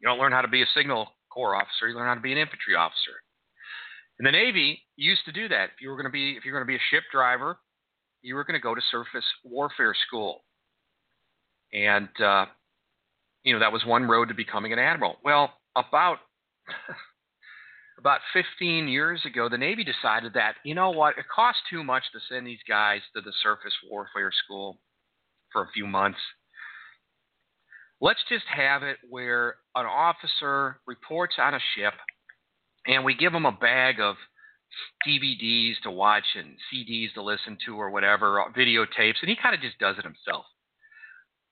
[0.00, 1.88] You don't learn how to be a signal corps officer.
[1.88, 3.20] You learn how to be an infantry officer.
[4.20, 5.70] In the Navy, used to do that.
[5.74, 7.56] If you were going to be if you're going to be a ship driver,
[8.20, 10.44] you were going to go to surface warfare school,
[11.72, 12.44] and uh,
[13.44, 15.16] you know that was one road to becoming an admiral.
[15.24, 16.18] Well, about
[17.98, 22.02] about 15 years ago, the Navy decided that you know what, it costs too much
[22.12, 24.82] to send these guys to the surface warfare school
[25.50, 26.18] for a few months
[28.02, 31.92] Let's just have it where an officer reports on a ship
[32.86, 34.16] and we give him a bag of
[35.06, 39.60] DVDs to watch and CDs to listen to or whatever, videotapes, and he kind of
[39.60, 40.44] just does it himself.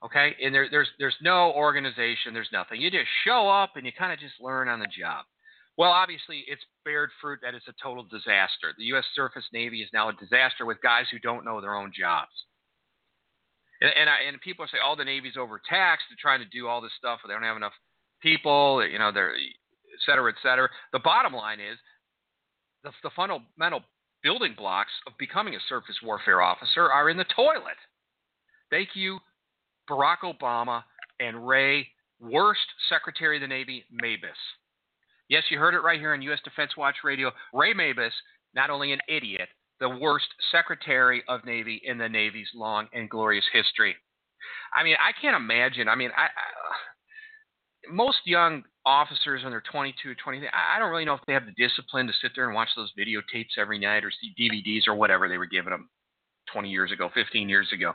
[0.05, 2.81] Okay, and there, there's there's no organization, there's nothing.
[2.81, 5.25] You just show up and you kind of just learn on the job.
[5.77, 8.75] Well, obviously, it's bared fruit that it's a total disaster.
[8.77, 9.05] The U.S.
[9.15, 12.31] Surface Navy is now a disaster with guys who don't know their own jobs.
[13.81, 16.07] And and, I, and people say, "Oh, the Navy's overtaxed.
[16.11, 17.21] They're trying to do all this stuff.
[17.23, 17.75] but They don't have enough
[18.23, 18.87] people.
[18.87, 19.35] You know, they're
[19.99, 21.79] et cetera, et cetera." The bottom line is
[22.85, 23.83] the, the fundamental
[24.23, 27.79] building blocks of becoming a surface warfare officer are in the toilet.
[28.71, 29.19] Thank you,
[29.89, 30.85] Barack Obama
[31.21, 31.89] and Ray,
[32.21, 34.39] worst Secretary of the Navy, Mabus.
[35.29, 36.41] Yes, you heard it right here on U.S.
[36.45, 37.31] Defense Watch Radio.
[37.53, 38.13] Ray Mabus,
[38.55, 39.49] not only an idiot,
[39.81, 43.95] the worst Secretary of Navy in the Navy's long and glorious history.
[44.75, 45.89] I mean, I can't imagine.
[45.89, 51.15] I mean, I, I, most young officers when they're 22, 23, I don't really know
[51.15, 54.11] if they have the discipline to sit there and watch those videotapes every night or
[54.11, 55.89] see DVDs or whatever they were giving them
[56.53, 57.93] 20 years ago, 15 years ago.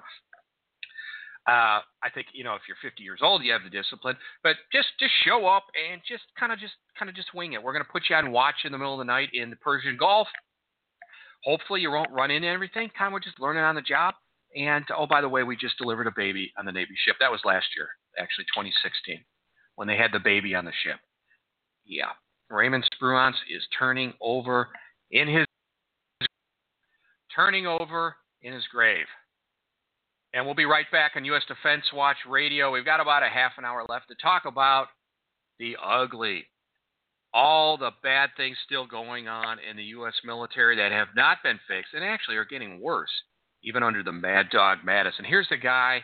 [1.45, 4.55] Uh, I think you know if you're 50 years old, you have the discipline, but
[4.71, 7.61] just just show up and just kind of just kind of just wing it.
[7.61, 9.57] We're going to put you on watch in the middle of the night in the
[9.57, 10.29] Persian Gulf
[11.43, 12.89] Hopefully, you won't run into everything.
[12.97, 14.15] Kind of just learning on the job.
[14.55, 17.15] And oh, by the way, we just delivered a baby on the Navy ship.
[17.19, 19.19] That was last year, actually 2016,
[19.75, 20.99] when they had the baby on the ship.
[21.85, 22.11] Yeah,
[22.49, 24.69] Raymond Spruance is turning over
[25.11, 25.45] in his
[27.35, 29.05] turning over in his grave.
[30.35, 31.43] And we'll be right back on U.S.
[31.47, 32.71] Defense Watch Radio.
[32.71, 34.87] We've got about a half an hour left to talk about
[35.59, 36.47] the ugly
[37.33, 40.13] all the bad things still going on in the U.S.
[40.23, 43.09] military that have not been fixed and actually are getting worse,
[43.63, 45.17] even under the mad dog Mattis.
[45.17, 46.03] And here's the guy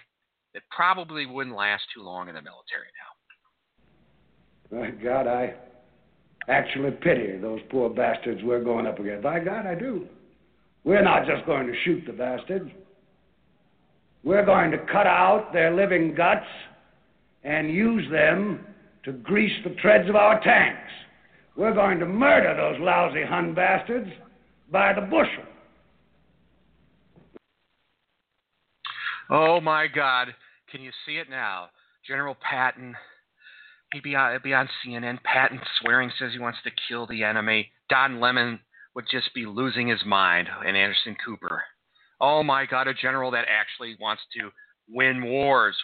[0.53, 3.08] that probably wouldn't last too long in the military now.
[4.71, 5.53] My God, I
[6.47, 9.23] actually pity those poor bastards we're going up against.
[9.23, 10.07] By God, I do.
[10.83, 12.69] We're not just going to shoot the bastards.
[14.23, 16.45] We're going to cut out their living guts
[17.43, 18.65] and use them
[19.05, 20.91] to grease the treads of our tanks.
[21.55, 24.09] We're going to murder those lousy Hun bastards
[24.71, 25.43] by the bushel.
[29.29, 30.33] Oh my God!
[30.71, 31.69] Can you see it now?
[32.07, 32.95] General Patton.
[33.91, 35.21] He'd uh, be on, he'd be on CNN.
[35.23, 37.71] Patton swearing says he wants to kill the enemy.
[37.89, 38.59] Don Lemon
[38.95, 40.47] would just be losing his mind.
[40.65, 41.63] And Anderson Cooper.
[42.21, 42.87] Oh my God!
[42.87, 44.49] A general that actually wants to
[44.89, 45.75] win wars.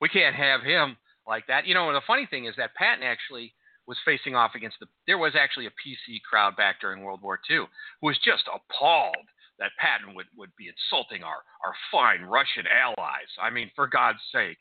[0.00, 1.66] We can't have him like that.
[1.66, 3.54] You know, the funny thing is that Patton actually
[3.86, 4.86] was facing off against the.
[5.06, 7.66] There was actually a PC crowd back during World War II
[8.00, 9.26] who was just appalled
[9.58, 13.26] that Patton would, would be insulting our, our fine Russian allies.
[13.42, 14.58] I mean, for God's sake,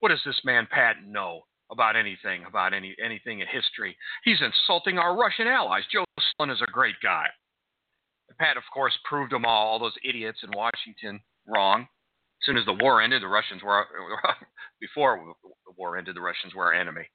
[0.00, 3.96] what does this man Patton know about anything, about any anything in history?
[4.24, 5.82] He's insulting our Russian allies.
[5.92, 7.26] Joe Stalin is a great guy.
[8.38, 11.82] Pat, of course, proved them all, all those idiots in Washington, wrong.
[11.82, 13.86] As soon as the war ended, the Russians were,
[14.80, 15.34] before
[15.66, 17.08] the war ended, the Russians were our enemy.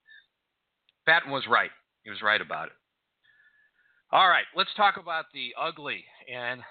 [1.06, 1.72] Patton was right.
[2.04, 2.74] He was right about it.
[4.12, 6.04] All right, let's talk about the ugly.
[6.34, 6.62] And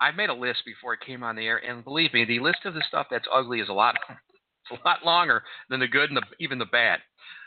[0.00, 2.60] I made a list before it came on the air, and believe me, the list
[2.64, 3.96] of the stuff that's ugly is a lot,
[4.70, 7.00] it's a lot longer than the good and the, even the bad.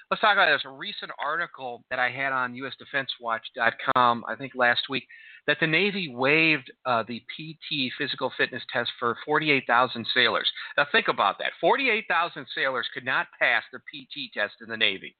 [0.10, 0.64] Let's talk about this.
[0.66, 5.04] A recent article that I had on USDefenseWatch.com, I think last week,
[5.46, 10.50] that the Navy waived uh, the PT physical fitness test for 48,000 sailors.
[10.78, 11.52] Now think about that.
[11.62, 15.16] 48,000 sailors could not pass the PT test in the Navy.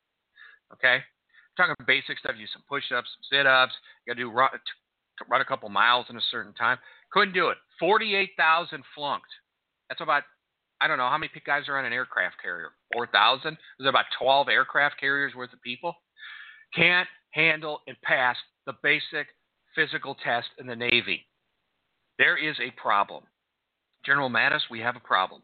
[0.74, 1.04] Okay?
[1.60, 2.36] talking basic stuff.
[2.38, 3.74] You do some push-ups, some sit-ups.
[4.06, 4.50] You got to do run,
[5.30, 6.78] run a couple miles in a certain time.
[7.12, 7.58] Couldn't do it.
[7.80, 9.28] Forty-eight thousand flunked.
[9.90, 10.24] That's about
[10.82, 12.70] I don't know how many guys are on an aircraft carrier.
[12.94, 13.58] Four thousand.
[13.78, 15.94] There's about twelve aircraft carriers worth of people.
[16.74, 19.28] Can't handle and pass the basic
[19.76, 21.26] physical test in the Navy.
[22.18, 23.24] There is a problem.
[24.06, 25.42] General Mattis, we have a problem.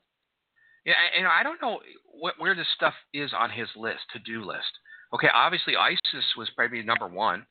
[0.86, 4.72] Yeah, and I don't know what, where this stuff is on his list, to-do list.
[5.14, 7.46] Okay, obviously ISIS was probably number one.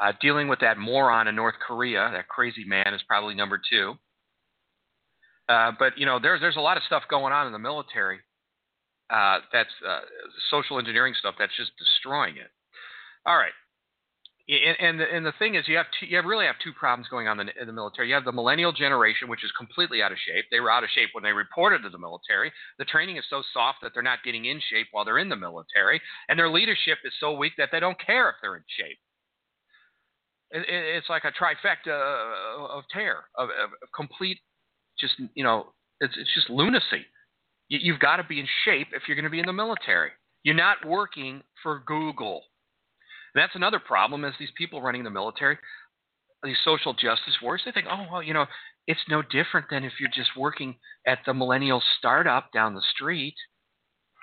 [0.00, 3.94] Uh, dealing with that moron in North Korea, that crazy man, is probably number two.
[5.50, 8.18] Uh, but you know, there's there's a lot of stuff going on in the military.
[9.10, 9.98] Uh, that's uh,
[10.50, 12.50] social engineering stuff that's just destroying it.
[13.26, 13.50] All right,
[14.48, 16.72] and and the, and the thing is, you have two, you have really have two
[16.72, 18.08] problems going on in the, in the military.
[18.08, 20.44] You have the millennial generation, which is completely out of shape.
[20.52, 22.52] They were out of shape when they reported to the military.
[22.78, 25.36] The training is so soft that they're not getting in shape while they're in the
[25.36, 28.98] military, and their leadership is so weak that they don't care if they're in shape.
[30.52, 34.38] It, it, it's like a trifecta of terror, of, of complete,
[35.00, 37.06] just you know, it's it's just lunacy.
[37.68, 40.10] You, you've got to be in shape if you're going to be in the military.
[40.42, 42.42] You're not working for Google
[43.34, 45.58] and that's another problem is these people running the military,
[46.42, 48.46] these social justice warriors, they think, oh, well, you know,
[48.86, 53.34] it's no different than if you're just working at the millennial startup down the street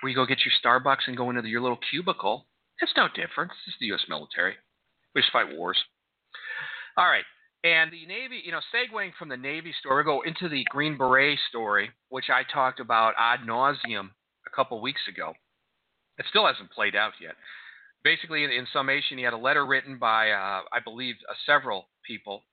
[0.00, 2.46] where you go get your Starbucks and go into your little cubicle.
[2.80, 3.50] It's no different.
[3.66, 4.02] It's the U.S.
[4.08, 4.54] military.
[5.14, 5.78] We just fight wars.
[6.96, 7.24] All right.
[7.64, 10.96] And the Navy, you know, segueing from the Navy story, we go into the Green
[10.96, 14.10] Beret story, which I talked about ad nauseum
[14.46, 15.32] a couple weeks ago.
[16.18, 17.34] It still hasn't played out yet
[18.04, 21.88] basically, in, in, summation, he had a letter written by, uh, I believe, uh, several
[22.06, 22.44] people,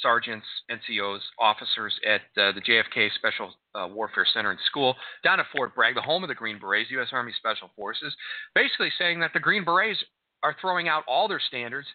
[0.00, 5.46] sergeants, NCOs, officers at uh, the JFK Special uh, Warfare Center and School down at
[5.54, 7.08] Fort Bragg, the home of the Green Berets, U.S.
[7.12, 8.14] Army Special Forces,
[8.54, 10.02] basically saying that the Green Berets
[10.42, 11.86] are throwing out all their standards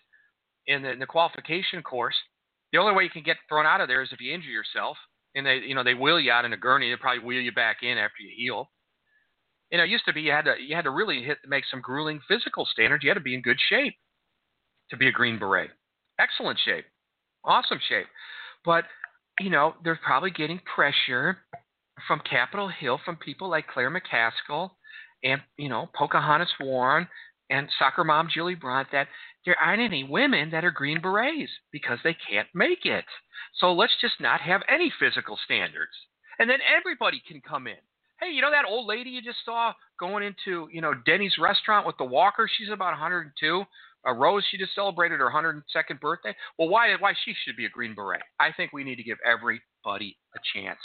[0.69, 2.15] in the, in the qualification course.
[2.71, 4.95] The only way you can get thrown out of there is if you injure yourself,
[5.35, 6.89] and they, you know, they wheel you out in a gurney.
[6.89, 8.69] They probably wheel you back in after you heal.
[9.71, 11.63] You know, it used to be you had to you had to really hit make
[11.69, 13.03] some grueling physical standards.
[13.03, 13.93] You had to be in good shape
[14.89, 15.71] to be a Green Beret.
[16.19, 16.85] Excellent shape,
[17.43, 18.07] awesome shape.
[18.65, 18.85] But
[19.39, 21.37] you know, they're probably getting pressure
[22.07, 24.71] from Capitol Hill from people like Claire McCaskill
[25.23, 27.07] and you know Pocahontas Warren
[27.49, 29.07] and soccer mom Julie Brandt that
[29.45, 33.05] there aren't any women that are Green Berets because they can't make it.
[33.59, 35.93] So let's just not have any physical standards.
[36.37, 37.77] And then everybody can come in
[38.19, 41.87] hey, you know that old lady you just saw going into, you know, Denny's restaurant
[41.87, 42.49] with the walker?
[42.57, 43.63] She's about 102.
[44.05, 46.33] A Rose, she just celebrated her 102nd birthday.
[46.57, 48.21] Well, why why she should be a Green Beret?
[48.39, 50.79] I think we need to give everybody a chance.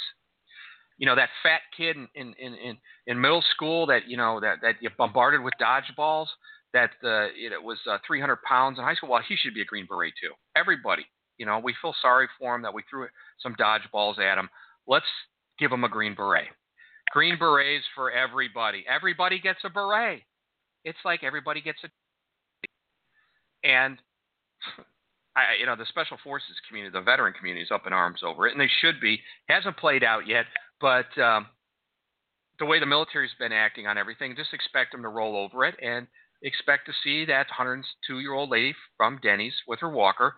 [0.98, 2.76] You know that fat kid in in in,
[3.07, 6.26] in middle school that you know that that you bombarded with dodgeballs.
[6.72, 9.11] That uh, it was uh, 300 pounds in high school.
[9.11, 10.33] Well, he should be a Green Beret too.
[10.57, 11.07] Everybody,
[11.38, 13.07] you know, we feel sorry for him that we threw
[13.40, 14.48] some dodgeballs at him.
[14.88, 15.07] Let's
[15.59, 16.48] give him a Green Beret.
[17.12, 18.85] Green berets for everybody.
[18.88, 20.22] Everybody gets a beret.
[20.85, 21.88] It's like everybody gets a.
[23.66, 23.98] And
[25.37, 28.46] I, you know, the special forces community, the veteran community is up in arms over
[28.46, 29.20] it, and they should be.
[29.48, 30.46] Hasn't played out yet,
[30.81, 31.47] but um,
[32.59, 35.75] the way the military's been acting on everything, just expect them to roll over it
[35.83, 36.07] and
[36.43, 40.35] expect to see that 102-year-old lady from Denny's with her walker,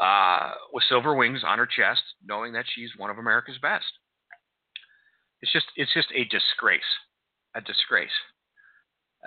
[0.00, 3.84] uh, with silver wings on her chest, knowing that she's one of America's best.
[5.42, 6.80] It's just it's just a disgrace,
[7.54, 8.10] a disgrace.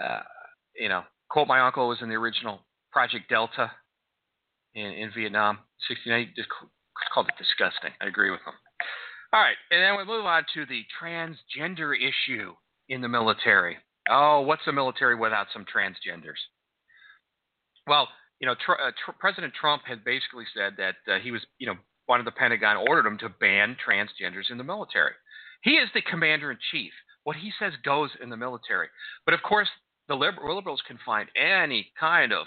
[0.01, 0.21] Uh,
[0.77, 3.71] you know, quote my uncle was in the original Project Delta
[4.73, 6.31] in, in Vietnam, 69.
[6.35, 6.47] Just
[7.13, 7.91] called it disgusting.
[8.01, 8.53] I agree with him.
[9.35, 12.53] All right, and then we move on to the transgender issue
[12.87, 13.75] in the military.
[14.09, 16.39] Oh, what's the military without some transgenders?
[17.85, 18.07] Well,
[18.39, 21.67] you know, tr- uh, tr- President Trump had basically said that uh, he was, you
[21.67, 21.75] know,
[22.07, 25.11] wanted the Pentagon ordered him to ban transgenders in the military.
[25.63, 26.93] He is the commander in chief.
[27.25, 28.87] What he says goes in the military.
[29.25, 29.67] But of course,
[30.07, 32.45] the liberals can find any kind of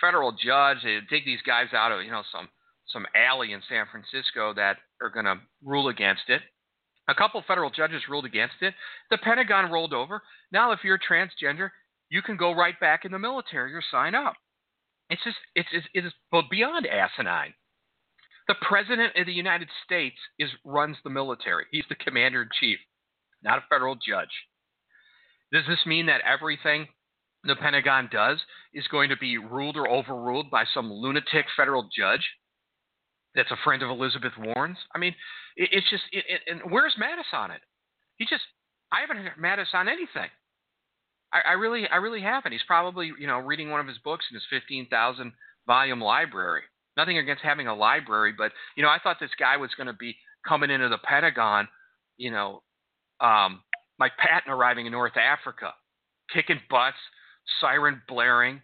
[0.00, 0.78] federal judge.
[0.84, 2.48] They dig these guys out of you know some
[2.92, 6.42] some alley in San Francisco that are going to rule against it.
[7.08, 8.74] A couple federal judges ruled against it.
[9.10, 10.22] The Pentagon rolled over.
[10.52, 11.70] Now, if you're transgender,
[12.10, 14.34] you can go right back in the military or sign up.
[15.10, 16.14] It's just it's it's, it's
[16.50, 17.54] beyond asinine.
[18.48, 21.66] The president of the United States is runs the military.
[21.70, 22.78] He's the commander in chief,
[23.42, 24.32] not a federal judge.
[25.52, 26.88] Does this mean that everything
[27.44, 28.38] the Pentagon does
[28.72, 32.28] is going to be ruled or overruled by some lunatic federal judge
[33.34, 34.78] that's a friend of Elizabeth Warren's?
[34.94, 35.14] I mean,
[35.56, 37.60] it, it's just, it, it, and where's Mattis on it?
[38.16, 38.42] He just,
[38.92, 40.30] I haven't heard Mattis on anything.
[41.32, 42.52] I, I really, I really haven't.
[42.52, 45.32] He's probably, you know, reading one of his books in his 15,000
[45.66, 46.62] volume library.
[46.96, 49.94] Nothing against having a library, but you know, I thought this guy was going to
[49.94, 50.14] be
[50.46, 51.68] coming into the Pentagon,
[52.18, 52.62] you know,
[53.20, 53.62] um,
[53.98, 55.72] Mike Patton arriving in North Africa,
[56.32, 56.96] kicking butts,
[57.60, 58.60] siren blaring,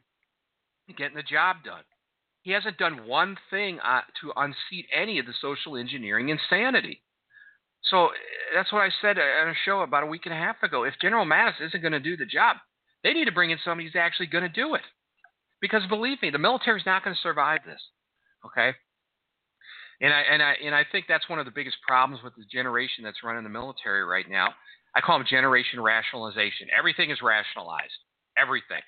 [0.97, 1.83] getting the job done.
[2.49, 7.03] He hasn't done one thing uh, to unseat any of the social engineering insanity.
[7.83, 8.11] So eh,
[8.55, 10.85] that's what I said on a show about a week and a half ago.
[10.85, 12.57] If General Mattis isn't going to do the job,
[13.05, 14.81] they need to bring in somebody who's actually going to do it.
[15.61, 17.83] Because believe me, the military is not going to survive this.
[18.47, 18.73] Okay.
[20.01, 22.47] And I and I and I think that's one of the biggest problems with the
[22.51, 24.55] generation that's running the military right now.
[24.97, 26.69] I call them generation rationalization.
[26.73, 27.93] Everything is rationalized.
[28.39, 28.81] Everything.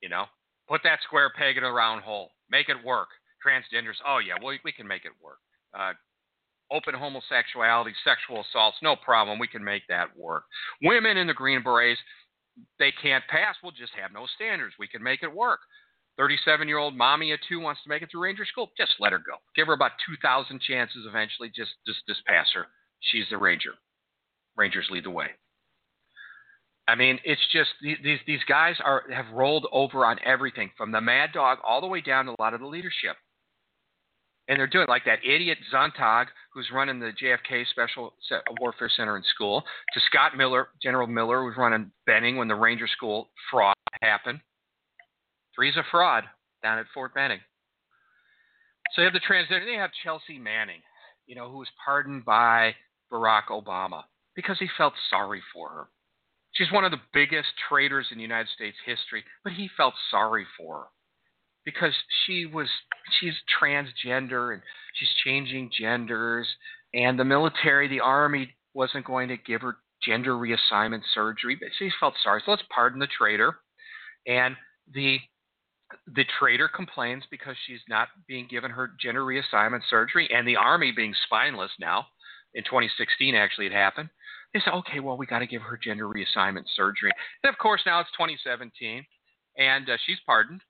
[0.00, 0.24] You know,
[0.70, 2.30] put that square peg in a round hole.
[2.50, 3.08] Make it work.
[3.44, 4.00] Transgenders.
[4.06, 5.38] Oh yeah, we we can make it work.
[5.78, 5.92] Uh,
[6.70, 9.38] open homosexuality, sexual assaults, no problem.
[9.38, 10.44] We can make that work.
[10.82, 12.00] Women in the Green Berets,
[12.78, 13.56] they can't pass.
[13.62, 14.74] We'll just have no standards.
[14.78, 15.60] We can make it work.
[16.16, 18.70] 37 year old mommy at two wants to make it through Ranger School.
[18.78, 19.34] Just let her go.
[19.56, 21.48] Give her about 2,000 chances eventually.
[21.54, 22.66] Just, just, just pass her.
[23.00, 23.74] She's the Ranger.
[24.56, 25.26] Rangers lead the way.
[26.86, 31.00] I mean, it's just these these guys are have rolled over on everything from the
[31.00, 33.16] Mad Dog all the way down to a lot of the leadership,
[34.48, 38.14] and they're doing like that idiot Sonntag who's running the JFK Special
[38.60, 39.64] Warfare Center in school,
[39.94, 44.40] to Scott Miller, General Miller, who's running Benning when the Ranger School fraud happened.
[45.54, 46.24] Three's a fraud
[46.62, 47.40] down at Fort Benning.
[48.94, 49.66] So you have the transition.
[49.66, 50.80] They have Chelsea Manning,
[51.26, 52.74] you know, who was pardoned by
[53.12, 54.02] Barack Obama
[54.36, 55.88] because he felt sorry for her.
[56.54, 60.78] She's one of the biggest traitors in United States history, but he felt sorry for
[60.78, 60.84] her
[61.64, 61.94] because
[62.24, 62.68] she was
[63.18, 64.62] she's transgender and
[64.94, 66.46] she's changing genders
[66.94, 71.90] and the military, the army wasn't going to give her gender reassignment surgery, but she
[71.98, 72.40] felt sorry.
[72.44, 73.56] So let's pardon the traitor.
[74.26, 74.56] And
[74.92, 75.18] the
[76.06, 80.92] the traitor complains because she's not being given her gender reassignment surgery, and the army
[80.92, 82.06] being spineless now.
[82.54, 84.08] In 2016, actually, it happened.
[84.54, 87.10] They said, okay, well, we got to give her gender reassignment surgery.
[87.42, 89.04] And of course, now it's 2017,
[89.58, 90.60] and uh, she's pardoned,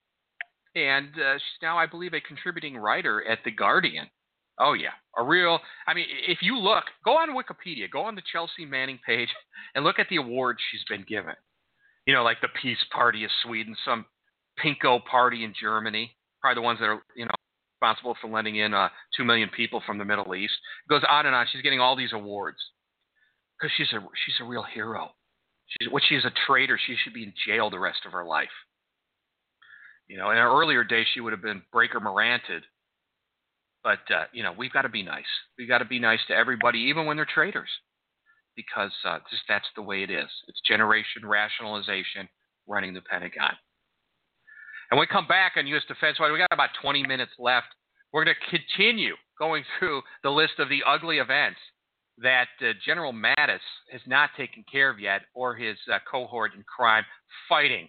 [0.75, 4.07] and uh, she's now, I believe, a contributing writer at The Guardian.
[4.59, 5.59] Oh yeah, a real.
[5.87, 9.29] I mean, if you look, go on Wikipedia, go on the Chelsea Manning page,
[9.75, 11.35] and look at the awards she's been given.
[12.07, 14.07] You know, like the Peace Party of Sweden, some
[14.65, 17.35] Pinko Party in Germany, probably the ones that are you know
[17.83, 20.55] responsible for letting in uh, two million people from the Middle East.
[20.87, 21.47] It goes on and on.
[21.51, 22.59] She's getting all these awards
[23.59, 25.11] because she's a she's a real hero.
[25.67, 26.79] She's what she's a traitor.
[26.87, 28.49] She should be in jail the rest of her life.
[30.09, 32.65] You know, in her earlier days, she would have been Breaker Moranted.
[33.83, 35.25] But uh, you know, we've got to be nice.
[35.59, 37.69] We've got to be nice to everybody, even when they're traitors,
[38.57, 40.29] because uh, just that's the way it is.
[40.49, 42.29] It's generation rationalization
[42.67, 43.53] running the Pentagon.
[44.91, 45.83] And we come back on U.S.
[45.89, 46.31] Defense Watch.
[46.33, 47.67] We got about 20 minutes left.
[48.13, 51.59] We're going to continue going through the list of the ugly events
[52.19, 56.63] that uh, General Mattis has not taken care of yet, or his uh, cohort in
[56.63, 57.05] crime,
[57.49, 57.89] fighting,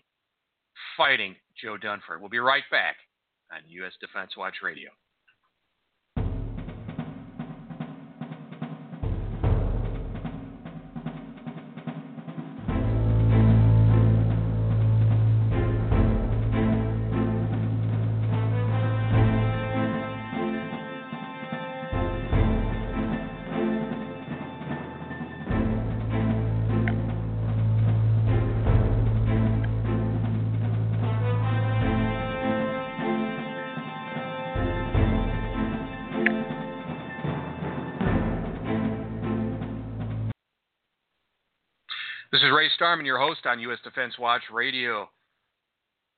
[0.97, 2.19] fighting Joe Dunford.
[2.19, 2.95] We'll be right back
[3.51, 3.93] on U.S.
[4.01, 4.89] Defense Watch Radio.
[42.51, 43.79] Ray Starmann, your host on U.S.
[43.83, 45.09] Defense Watch Radio.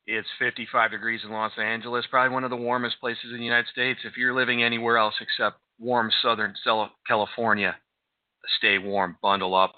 [0.05, 3.67] It's 55 degrees in Los Angeles, probably one of the warmest places in the United
[3.71, 3.99] States.
[4.03, 6.53] If you're living anywhere else except warm Southern
[7.07, 7.75] California,
[8.57, 9.75] stay warm, bundle up,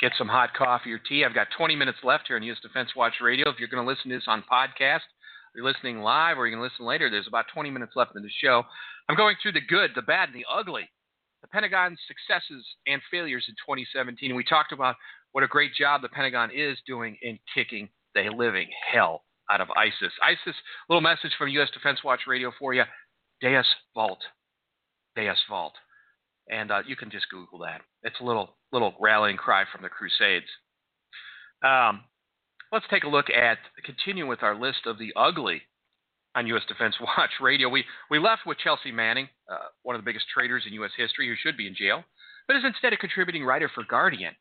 [0.00, 1.24] get some hot coffee or tea.
[1.24, 2.58] I've got 20 minutes left here on U.S.
[2.62, 3.48] Defense Watch Radio.
[3.48, 5.00] If you're going to listen to this on podcast,
[5.54, 8.30] you're listening live, or you can listen later, there's about 20 minutes left in the
[8.42, 8.62] show.
[9.08, 10.90] I'm going through the good, the bad, and the ugly
[11.42, 14.34] the Pentagon's successes and failures in 2017.
[14.34, 14.96] We talked about
[15.32, 19.68] what a great job the Pentagon is doing in kicking the living hell out of
[19.76, 20.12] ISIS.
[20.22, 20.56] ISIS,
[20.88, 21.70] little message from U.S.
[21.72, 22.84] Defense Watch Radio for you
[23.40, 24.20] Deus Vult.
[25.16, 25.74] Deus Vult.
[26.50, 27.82] And uh, you can just Google that.
[28.02, 30.46] It's a little, little rallying cry from the Crusades.
[31.62, 32.02] Um,
[32.72, 35.62] let's take a look at, continue with our list of the ugly
[36.34, 36.62] on U.S.
[36.68, 37.68] Defense Watch Radio.
[37.68, 40.92] We, we left with Chelsea Manning, uh, one of the biggest traitors in U.S.
[40.96, 42.04] history who should be in jail,
[42.46, 44.34] but is instead a contributing writer for Guardian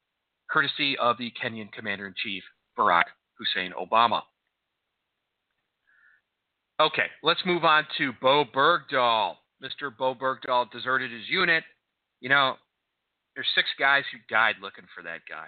[0.49, 2.43] courtesy of the Kenyan Commander in Chief,
[2.77, 3.03] Barack
[3.37, 4.21] Hussein Obama.
[6.79, 9.35] Okay, let's move on to Bowe Bergdahl.
[9.63, 9.95] Mr.
[9.95, 11.63] Bowe Bergdahl deserted his unit.
[12.21, 12.55] You know,
[13.35, 15.47] there's six guys who died looking for that guy.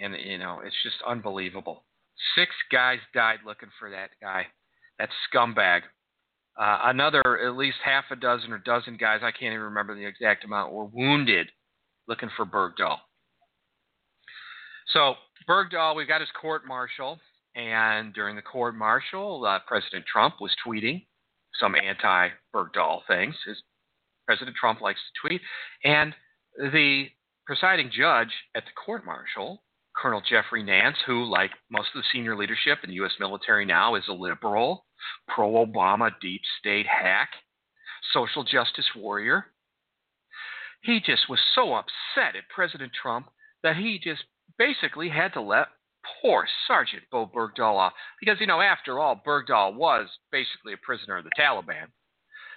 [0.00, 1.84] And, you know, it's just unbelievable.
[2.36, 4.46] Six guys died looking for that guy,
[4.98, 5.80] that scumbag.
[6.58, 10.06] Uh, another, at least half a dozen or dozen guys, I can't even remember the
[10.06, 11.48] exact amount, were wounded
[12.06, 12.98] looking for Bergdahl.
[14.92, 15.14] So,
[15.48, 17.18] Bergdahl, we've got his court martial.
[17.56, 21.06] And during the court martial, uh, President Trump was tweeting
[21.58, 23.34] some anti Bergdahl things.
[23.46, 23.62] His,
[24.26, 25.40] President Trump likes to tweet.
[25.84, 26.14] And
[26.56, 27.06] the
[27.46, 29.62] presiding judge at the court martial,
[29.96, 33.12] Colonel Jeffery Nance, who, like most of the senior leadership in the U.S.
[33.20, 34.86] military now, is a liberal,
[35.28, 37.30] pro Obama, deep state hack,
[38.12, 39.46] social justice warrior,
[40.84, 43.30] he just was so upset at President Trump
[43.62, 44.24] that he just
[44.58, 45.68] basically had to let
[46.20, 47.94] poor Sergeant Bowe Bergdahl off.
[48.20, 51.86] Because, you know, after all, Bergdahl was basically a prisoner of the Taliban.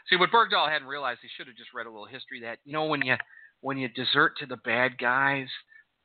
[0.10, 2.74] See, what Bergdahl hadn't realized, he should have just read a little history that, you
[2.74, 3.16] know, when you
[3.62, 5.48] when you desert to the bad guys,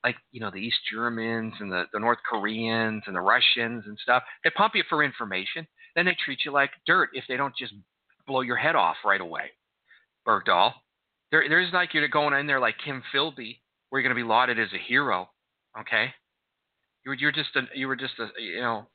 [0.05, 3.99] like, you know, the East Germans and the, the North Koreans and the Russians and
[4.03, 5.67] stuff, they pump you for information.
[5.95, 7.75] Then they treat you like dirt if they don't just
[8.27, 9.51] blow your head off right away.
[10.27, 10.73] Bergdahl.
[11.31, 14.23] There, there isn't like you're going in there like Kim Philby, where you're going to
[14.23, 15.31] be lauded as a hero.
[15.81, 16.09] Okay,
[17.05, 18.87] you're you're just a you were just a you know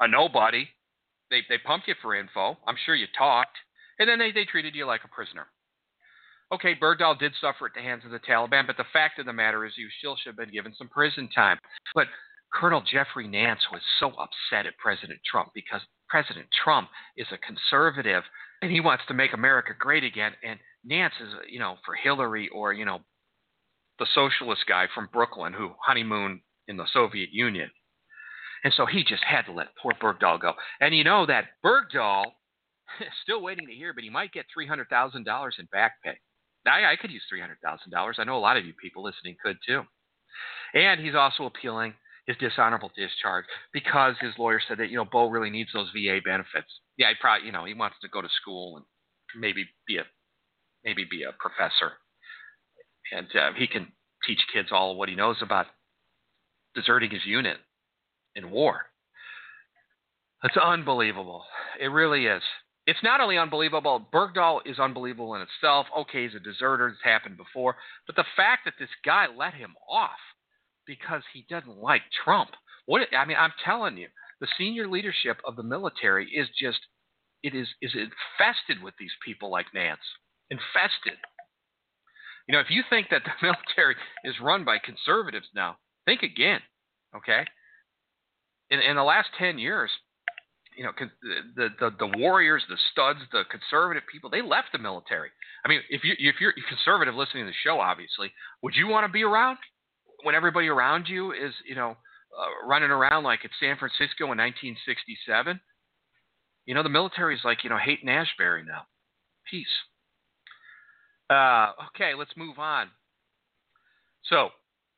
[0.00, 0.66] a nobody.
[1.30, 2.56] They they pumped you for info.
[2.66, 3.56] I'm sure you talked,
[3.98, 5.46] and then they they treated you like a prisoner.
[6.52, 9.32] Okay, Bergdahl did suffer at the hands of the Taliban, but the fact of the
[9.32, 11.58] matter is you still should have been given some prison time.
[11.94, 12.08] But
[12.52, 18.24] Colonel Jeffery Nance was so upset at President Trump because President Trump is a conservative
[18.62, 20.32] and he wants to make America great again.
[20.42, 23.00] And Nance is, you know, for Hillary or, you know,
[24.00, 27.70] the socialist guy from Brooklyn who honeymooned in the Soviet Union.
[28.64, 30.54] And so he just had to let poor Bergdahl go.
[30.80, 32.24] And you know that Bergdahl
[33.22, 36.18] still waiting to hear, but he might get $300,000 in back pay.
[36.66, 38.14] I, I could use $300,000.
[38.18, 39.82] I know a lot of you people listening could too.
[40.74, 41.94] And he's also appealing
[42.26, 46.20] his dishonorable discharge because his lawyer said that, you know, Bowe really needs those VA
[46.24, 46.68] benefits.
[46.96, 48.84] Yeah, he probably, you know, he wants to go to school and
[49.40, 50.04] maybe be a,
[50.84, 51.92] maybe be a professor.
[53.12, 53.88] And uh, he can
[54.26, 55.66] teach kids all what he knows about
[56.74, 57.56] deserting his unit
[58.36, 58.86] in war.
[60.42, 61.44] That's unbelievable.
[61.80, 62.42] It really is.
[62.90, 65.86] It's not only unbelievable, Bergdahl is unbelievable in itself.
[65.96, 67.76] Okay, he's a deserter, it's happened before.
[68.04, 70.18] But the fact that this guy let him off
[70.88, 72.50] because he doesn't like Trump.
[72.86, 74.08] What I mean, I'm telling you,
[74.40, 76.80] the senior leadership of the military is just
[77.44, 80.00] it is is infested with these people like Nance.
[80.50, 81.20] Infested.
[82.48, 85.76] You know, if you think that the military is run by conservatives now,
[86.06, 86.60] think again.
[87.14, 87.44] Okay?
[88.68, 89.90] In in the last 10 years,
[90.80, 90.92] you know,
[91.56, 95.28] the, the the warriors, the studs, the conservative people, they left the military.
[95.62, 99.04] I mean, if you if you're conservative listening to the show, obviously, would you want
[99.04, 99.58] to be around
[100.22, 104.40] when everybody around you is, you know, uh, running around like it's San Francisco in
[104.40, 105.60] 1967?
[106.64, 108.84] You know, the military is like, you know, Haight Ashbury now.
[109.50, 109.66] Peace.
[111.28, 112.88] Uh, okay, let's move on.
[114.24, 114.48] So,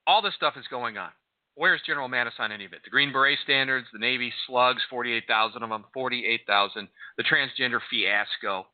[0.07, 1.11] all this stuff is going on.
[1.55, 2.81] Where's General Mattis on any of it?
[2.85, 6.89] The Green Beret standards, the Navy slugs, 48,000 of them, 48,000.
[7.19, 8.67] The transgender fiasco,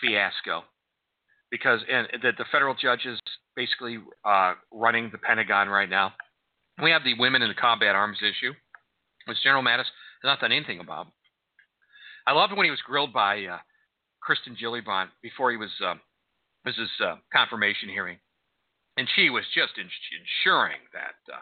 [0.00, 0.62] fiasco.
[1.50, 3.18] Because and the, the federal judges
[3.56, 6.12] basically uh, running the Pentagon right now.
[6.80, 8.52] We have the women in the combat arms issue,
[9.26, 9.90] which General Mattis
[10.22, 11.08] has not done anything about.
[12.26, 13.58] I loved when he was grilled by uh,
[14.22, 15.94] Kirsten Gillibrand before he was uh,
[16.64, 18.18] was his uh, confirmation hearing,
[18.96, 21.40] and she was just ensuring that uh,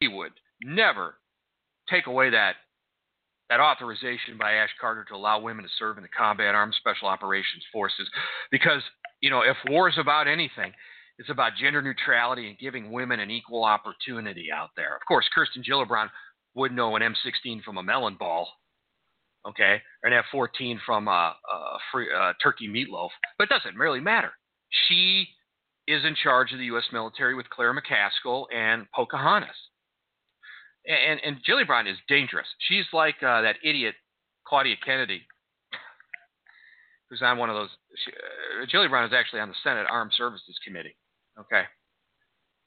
[0.00, 0.32] he would
[0.62, 1.16] never
[1.90, 2.54] take away that
[3.50, 7.08] that authorization by Ash Carter to allow women to serve in the combat arms special
[7.08, 8.06] operations forces.
[8.50, 8.82] Because
[9.20, 10.72] you know if war is about anything
[11.18, 14.94] it's about gender neutrality and giving women an equal opportunity out there.
[14.94, 16.10] Of course kirsten gillibrand
[16.54, 18.48] would know an m16 from a melon ball
[19.46, 24.00] okay or an f-14 from a, a free, uh, turkey meatloaf but it doesn't really
[24.00, 24.30] matter.
[24.88, 25.26] She
[25.86, 29.56] is in charge of the u.s military with claire mccaskill and pocahontas
[30.88, 32.46] and and Gillibrand is dangerous.
[32.68, 33.94] She's like uh, that idiot
[34.46, 35.22] Claudia Kennedy,
[37.08, 37.70] who's on one of those.
[38.04, 40.96] She, uh, Gillibrand is actually on the Senate Armed Services Committee.
[41.38, 41.64] Okay,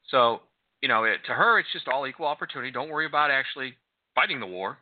[0.08, 0.40] so
[0.80, 2.70] you know, it, to her, it's just all equal opportunity.
[2.70, 3.74] Don't worry about actually
[4.14, 4.78] fighting the war.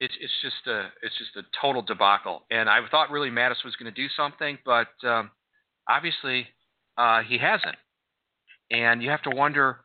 [0.00, 2.42] It's it's just a it's just a total debacle.
[2.50, 5.30] And I thought really Mattis was going to do something, but um,
[5.88, 6.46] obviously
[6.96, 7.76] uh, he hasn't.
[8.70, 9.78] And you have to wonder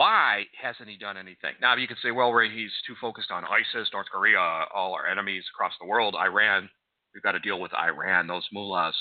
[0.00, 1.52] why hasn't he done anything?
[1.60, 4.40] Now you could say, well, Ray, he's too focused on ISIS, North Korea,
[4.74, 6.70] all our enemies across the world, Iran.
[7.12, 8.94] We've got to deal with Iran, those mullahs.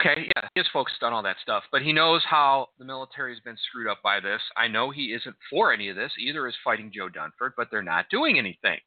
[0.00, 3.32] Okay, yeah, he is focused on all that stuff, but he knows how the military
[3.32, 4.40] has been screwed up by this.
[4.56, 6.10] I know he isn't for any of this.
[6.18, 8.80] Either is fighting Joe Dunford, but they're not doing anything.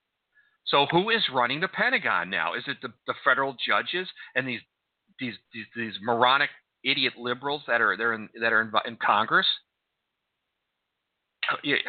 [0.66, 2.55] So who is running the Pentagon now?
[2.55, 4.59] Is it the, the federal judges and these
[5.22, 6.49] these these, these moronic
[6.84, 9.47] idiot liberals that are there in, that are in, in Congress?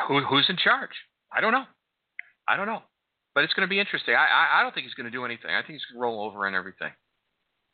[0.09, 0.91] Who, who's in charge?
[1.33, 1.65] I don't know.
[2.49, 2.83] I don't know.
[3.35, 4.15] But it's going to be interesting.
[4.15, 5.51] I, I, I don't think he's going to do anything.
[5.51, 6.93] I think he's going to roll over and everything.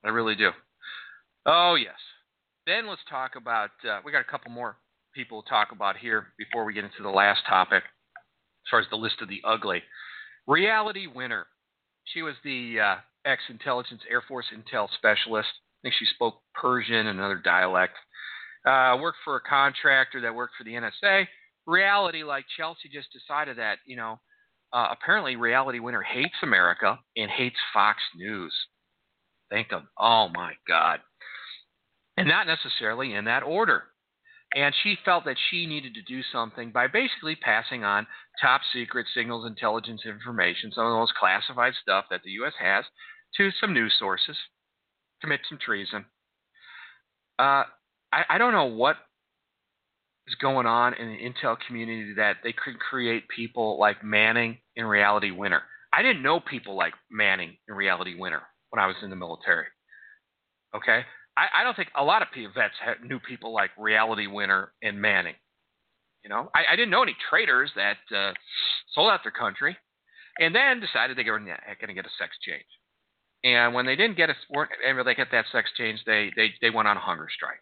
[0.05, 0.51] I really do.
[1.47, 1.97] Oh, yes.
[2.67, 4.77] Then let's talk about, uh, we got a couple more
[5.15, 8.87] people to talk about here before we get into the last topic, as far as
[8.91, 9.83] the list of the ugly.
[10.47, 11.47] Reality Winner.
[12.05, 15.49] She was the uh, ex intelligence Air Force intel specialist.
[15.49, 17.95] I think she spoke Persian and another dialect.
[18.67, 21.27] Uh, worked for a contractor that worked for the NSA.
[21.69, 24.19] Reality, like Chelsea just decided that, you know,
[24.73, 28.53] uh, apparently Reality Winner hates America and hates Fox News.
[29.51, 31.01] Think of, Oh my God
[32.19, 33.85] and not necessarily in that order.
[34.55, 38.09] And she felt that she needed to do something by basically passing on
[38.41, 42.55] top secret signals intelligence information, some of the most classified stuff that the U.S.
[42.59, 42.85] has,
[43.37, 44.37] to some news sources,
[45.21, 46.07] commit some treason.
[47.39, 47.65] Uh,
[48.11, 48.97] I, I don't know what
[50.29, 54.85] is going on in the intel community that they could create people like Manning in
[54.85, 55.63] Reality Winner.
[55.93, 59.67] I didn't know people like Manning in Reality Winner when I was in the military.
[60.77, 61.03] Okay,
[61.37, 65.01] I, I don't think a lot of vets had, knew people like Reality Winner and
[65.01, 65.35] Manning.
[66.23, 68.33] You know, I, I didn't know any traitors that uh,
[68.95, 69.77] sold out their country
[70.39, 71.49] and then decided they were going
[71.89, 72.67] to get a sex change.
[73.45, 76.53] And when they didn't get a, weren't able to get that sex change, they, they,
[76.61, 77.61] they went on a hunger strike.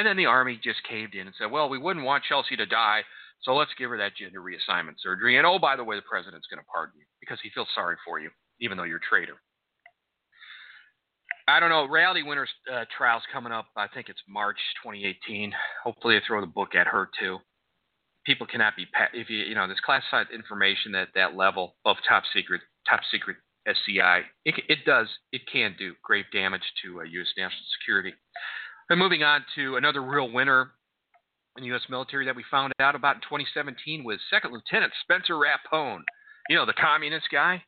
[0.00, 2.64] And then the army just caved in and said, well, we wouldn't want Chelsea to
[2.64, 3.02] die,
[3.42, 5.36] so let's give her that gender reassignment surgery.
[5.36, 7.96] And oh, by the way, the president's going to pardon you because he feels sorry
[8.02, 8.30] for you,
[8.62, 9.34] even though you're a traitor.
[11.46, 11.84] I don't know.
[11.84, 13.66] Reality Winners uh, trials coming up.
[13.76, 15.52] I think it's March 2018.
[15.84, 17.36] Hopefully, they throw the book at her too.
[18.24, 22.22] People cannot be if you you know this classified information at that level of top
[22.32, 23.36] secret top secret
[23.66, 24.22] SCI.
[24.46, 27.28] It, it does it can do grave damage to uh, U.S.
[27.36, 28.14] national security.
[28.90, 30.72] And moving on to another real winner
[31.56, 31.82] in the U.S.
[31.88, 36.00] military that we found out about in 2017 was Second Lieutenant Spencer Rapone.
[36.48, 37.62] You know the communist guy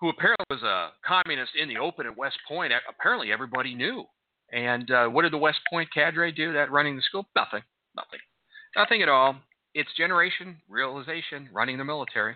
[0.00, 2.72] who apparently was a communist in the open at West Point.
[2.88, 4.04] Apparently, everybody knew.
[4.52, 6.52] And uh, what did the West Point cadre do?
[6.52, 7.28] That running the school?
[7.36, 7.62] Nothing.
[7.94, 8.18] Nothing.
[8.76, 9.36] Nothing at all.
[9.74, 12.34] It's generation realization running the military.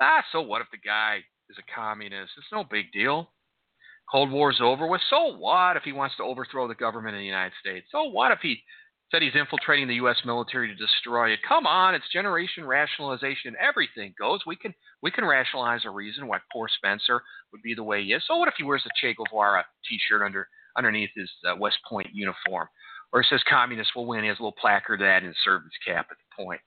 [0.00, 2.30] Ah, so what if the guy is a communist?
[2.38, 3.32] It's no big deal.
[4.10, 5.00] Cold War's over with.
[5.10, 7.86] So what if he wants to overthrow the government in the United States?
[7.92, 8.62] So what if he
[9.10, 10.16] said he's infiltrating the U.S.
[10.24, 11.40] military to destroy it.
[11.46, 13.54] Come on, it's generation rationalization.
[13.60, 14.40] Everything goes.
[14.46, 18.12] We can we can rationalize a reason why poor Spencer would be the way he
[18.12, 18.22] is.
[18.26, 22.08] So what if he wears a Che Guevara T-shirt under underneath his uh, West Point
[22.12, 22.68] uniform,
[23.12, 24.24] or says "Communists will win"?
[24.24, 26.60] He has a little placard that and servant's cap at the point.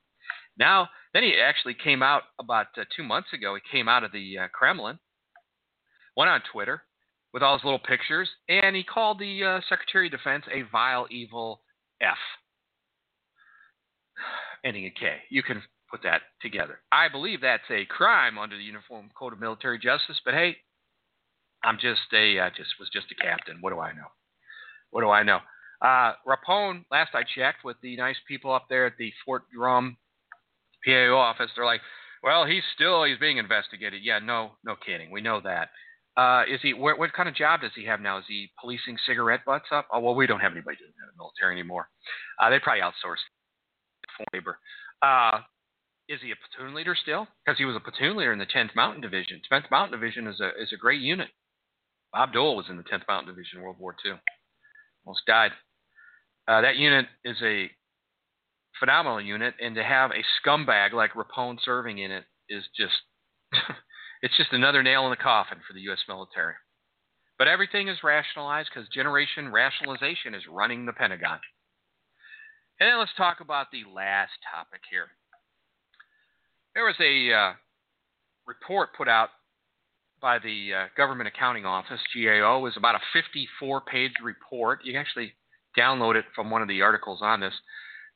[0.58, 3.56] Now, then he actually came out about uh, two months ago.
[3.56, 5.00] He came out of the uh, Kremlin,
[6.18, 6.84] went on Twitter
[7.34, 11.08] with all his little pictures, and he called the uh, Secretary of Defense a vile,
[11.10, 11.62] evil
[12.02, 12.18] F
[14.66, 15.18] ending in K.
[15.30, 16.80] You can put that together.
[16.92, 20.58] I believe that's a crime under the Uniform Code of Military Justice, but hey,
[21.64, 23.58] I'm just a I just was just a captain.
[23.62, 24.08] What do I know?
[24.90, 25.40] What do I know?
[25.82, 29.98] Uh, Rapone, last I checked with the nice people up there at the Fort Drum
[30.86, 31.82] PAO office, they're like,
[32.24, 34.02] well, he's still he's being investigated.
[34.04, 35.12] Yeah, no, no kidding.
[35.12, 35.70] We know that.
[36.18, 36.74] Uh, is he?
[36.74, 38.18] What, what kind of job does he have now?
[38.18, 39.88] Is he policing cigarette butts up?
[39.94, 41.88] Oh well, we don't have anybody doing that in the military anymore.
[42.40, 43.24] Uh, they probably outsourced
[44.34, 44.58] labor.
[45.02, 45.40] Uh,
[46.10, 47.28] is he a platoon leader still?
[47.46, 49.42] Because he was a platoon leader in the 10th Mountain Division.
[49.52, 51.30] 10th Mountain Division is a is a great unit.
[52.12, 54.14] Bob Dole was in the 10th Mountain Division in World War II.
[55.06, 55.52] Almost died.
[56.48, 57.72] Uh, that unit is a
[58.80, 62.94] phenomenal unit, and to have a scumbag like Rapone serving in it is just
[64.22, 66.00] It's just another nail in the coffin for the U.S.
[66.08, 66.54] military.
[67.38, 71.40] But everything is rationalized because generation rationalization is running the Pentagon.
[72.80, 75.08] And then let's talk about the last topic here.
[76.76, 77.54] There was a uh,
[78.46, 79.30] report put out
[80.22, 82.60] by the uh, Government Accounting Office, GAO.
[82.60, 84.82] It was about a 54 page report.
[84.84, 85.34] You can actually
[85.78, 87.54] download it from one of the articles on this.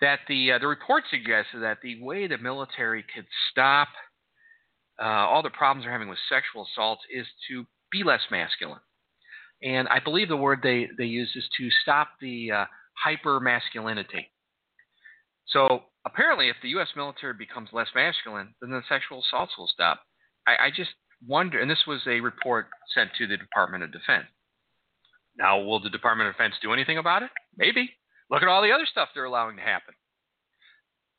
[0.02, 3.88] That the, uh, the report suggested that the way the military could stop
[5.02, 8.80] uh, all the problems they're having with sexual assaults is to be less masculine.
[9.64, 14.32] And I believe the word they, they use is to stop the uh, hyper masculinity.
[15.48, 16.90] So apparently, if the U.S.
[16.96, 20.02] military becomes less masculine, then the sexual assaults will stop.
[20.48, 20.92] I, I just
[21.26, 24.26] wonder, and this was a report sent to the Department of Defense.
[25.38, 27.30] Now, will the Department of Defense do anything about it?
[27.58, 27.92] Maybe.
[28.30, 29.94] Look at all the other stuff they're allowing to happen.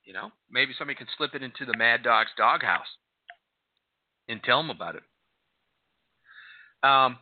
[0.05, 2.87] You know, maybe somebody can slip it into the Mad Dog's doghouse
[4.29, 5.03] and tell them about it.
[6.83, 7.19] Um,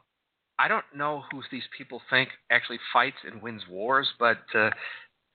[0.58, 4.70] I don't know who these people think actually fights and wins wars, but uh,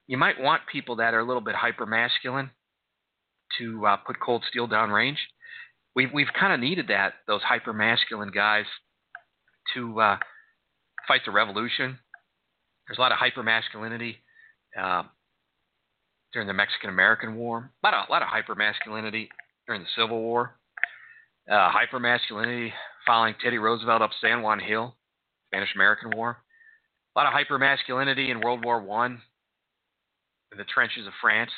[0.08, 2.52] you might want people that are a little bit hyper masculine
[3.58, 5.20] to uh, put cold steel down range.
[5.96, 8.66] We've we've kind of needed that those hyper masculine guys
[9.74, 10.18] to uh,
[11.08, 12.00] fight the revolution.
[12.88, 14.18] There's a lot of hyper masculinity
[14.80, 15.04] uh,
[16.34, 17.72] during the Mexican American War.
[17.84, 19.30] A lot of a lot of hyper masculinity
[19.68, 20.59] during the Civil War.
[21.50, 22.72] Uh, hyper masculinity
[23.08, 24.96] following Teddy Roosevelt up San Juan Hill,
[25.48, 26.38] Spanish American War.
[27.16, 29.20] A lot of hyper masculinity in World War One,
[30.52, 31.52] in the trenches of France.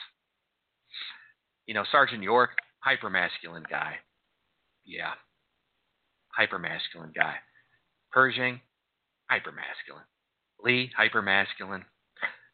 [1.66, 3.96] You know, Sergeant York, hyper masculine guy.
[4.86, 5.12] Yeah,
[6.30, 7.36] hyper masculine guy.
[8.12, 8.62] Pershing,
[9.30, 10.06] hyper masculine.
[10.64, 11.84] Lee, hyper masculine.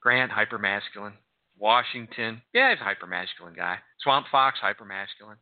[0.02, 1.14] Grant, hyper masculine.
[1.60, 3.78] Washington, yeah, he's a hyper masculine guy.
[4.02, 5.38] Swamp Fox, hyper masculine.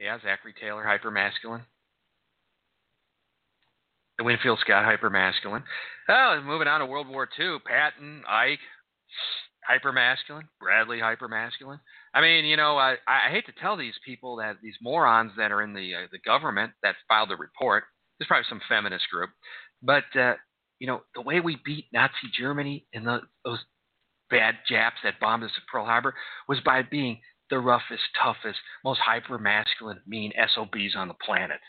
[0.00, 0.18] Yeah.
[0.22, 1.62] Zachary Taylor, hyper masculine.
[4.18, 5.62] The Winfield Scott, hyper masculine.
[6.08, 7.58] Oh, moving on to World War II.
[7.64, 8.58] Patton, Ike,
[9.66, 10.48] hyper masculine.
[10.60, 11.80] Bradley, hyper masculine.
[12.12, 15.52] I mean, you know, I, I hate to tell these people that these morons that
[15.52, 17.84] are in the uh, the government that filed the report.
[18.18, 19.30] There's probably some feminist group,
[19.82, 20.34] but uh,
[20.80, 23.60] you know, the way we beat Nazi Germany and the, those
[24.30, 26.14] bad Japs that bombed us at Pearl Harbor
[26.48, 27.20] was by being
[27.50, 31.60] the roughest, toughest, most hyper masculine, mean SOBs on the planet.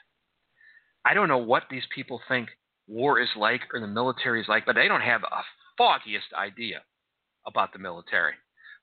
[1.05, 2.49] I don't know what these people think
[2.87, 5.41] war is like or the military is like, but they don't have a
[5.77, 6.81] foggiest idea
[7.47, 8.33] about the military.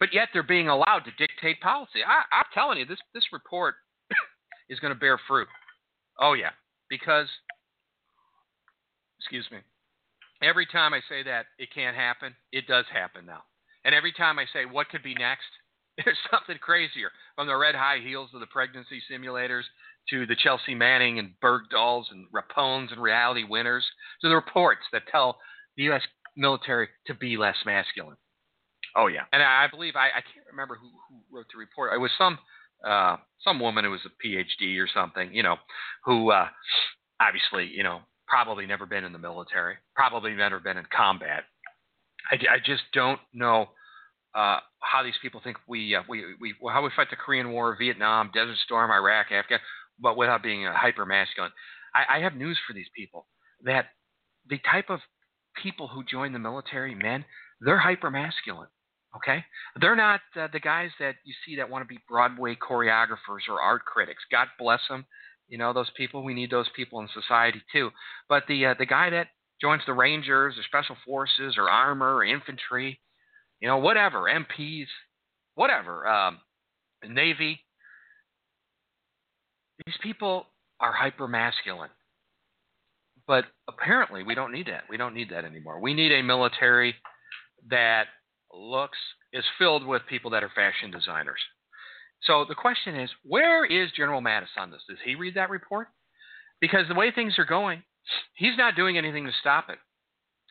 [0.01, 2.01] But yet they're being allowed to dictate policy.
[2.07, 3.75] I, I'm telling you, this this report
[4.69, 5.49] is going to bear fruit.
[6.21, 6.51] Oh yeah,
[6.89, 7.27] because
[9.19, 9.59] excuse me,
[10.43, 13.43] every time I say that it can't happen, it does happen now.
[13.85, 15.49] And every time I say what could be next,
[16.05, 17.11] there's something crazier.
[17.35, 19.63] From the red high heels of the pregnancy simulators
[20.11, 23.85] to the Chelsea Manning and Bergdahls and Rapones and reality winners
[24.23, 25.39] to the reports that tell
[25.77, 26.03] the U.S.
[26.37, 28.17] military to be less masculine.
[28.97, 31.93] Oh yeah, and I, I believe I, I can't remember who, who wrote the report.
[31.95, 32.39] It was some
[32.87, 35.57] uh, some woman who was a PhD or something, you know,
[36.05, 36.49] who uh,
[37.21, 41.45] obviously you know probably never been in the military, probably never been in combat.
[42.31, 43.69] I, I just don't know
[44.35, 47.77] uh, how these people think we, uh, we, we, how we fight the Korean War,
[47.79, 49.61] Vietnam, Desert Storm, Iraq, Afghanistan,
[49.99, 51.51] but without being a hyper masculine.
[51.95, 53.27] I, I have news for these people
[53.65, 53.87] that
[54.49, 55.01] the type of
[55.63, 57.25] people who join the military, men,
[57.61, 58.69] they're hyper masculine.
[59.17, 59.43] Okay,
[59.81, 63.61] they're not uh, the guys that you see that want to be Broadway choreographers or
[63.61, 64.23] art critics.
[64.31, 65.07] God bless them.
[65.49, 66.23] You know those people.
[66.23, 67.91] We need those people in society too.
[68.29, 69.29] But the uh, the guy that
[69.63, 73.01] joins the Rangers or Special Forces or Armor or Infantry,
[73.61, 74.87] you know, whatever, MPs,
[75.55, 76.39] whatever, um,
[77.07, 77.61] Navy.
[79.87, 80.47] These people
[80.81, 81.91] are hyper masculine.
[83.27, 84.85] But apparently, we don't need that.
[84.89, 85.81] We don't need that anymore.
[85.81, 86.95] We need a military
[87.69, 88.07] that
[88.53, 88.99] looks
[89.33, 91.41] is filled with people that are fashion designers.
[92.23, 94.83] So the question is, where is General Mattis on this?
[94.89, 95.89] Does he read that report?
[96.61, 97.83] Because the way things are going,
[98.35, 99.79] he's not doing anything to stop it.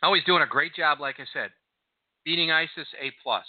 [0.03, 1.49] Oh, he's doing a great job, like I said,
[2.27, 3.45] beating ISIS A plus.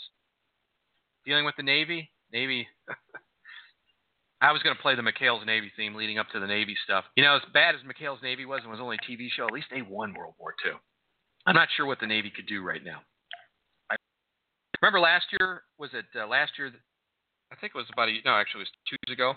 [1.26, 2.68] Dealing with the Navy, Navy.
[4.40, 7.04] I was going to play the McHale's Navy theme leading up to the Navy stuff.
[7.16, 9.52] You know, as bad as McHale's Navy was and was only a TV show, at
[9.52, 10.74] least they won World War II.
[11.44, 13.00] I'm not sure what the Navy could do right now.
[13.90, 13.96] I
[14.80, 16.70] remember last year was it uh, last year?
[17.50, 19.34] I think it was about a no, actually it was two years ago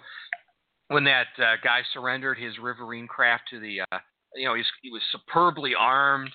[0.89, 3.81] when that uh, guy surrendered his Riverine craft to the.
[3.91, 3.97] Uh,
[4.35, 6.29] you know, he's, he was superbly armed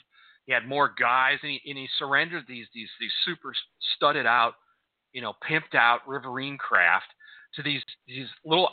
[0.47, 3.53] he had more guys, and he, and he surrendered these these these super
[3.97, 4.55] studded out,
[5.13, 7.07] you know, pimped out Riverine craft
[7.55, 8.71] to these these little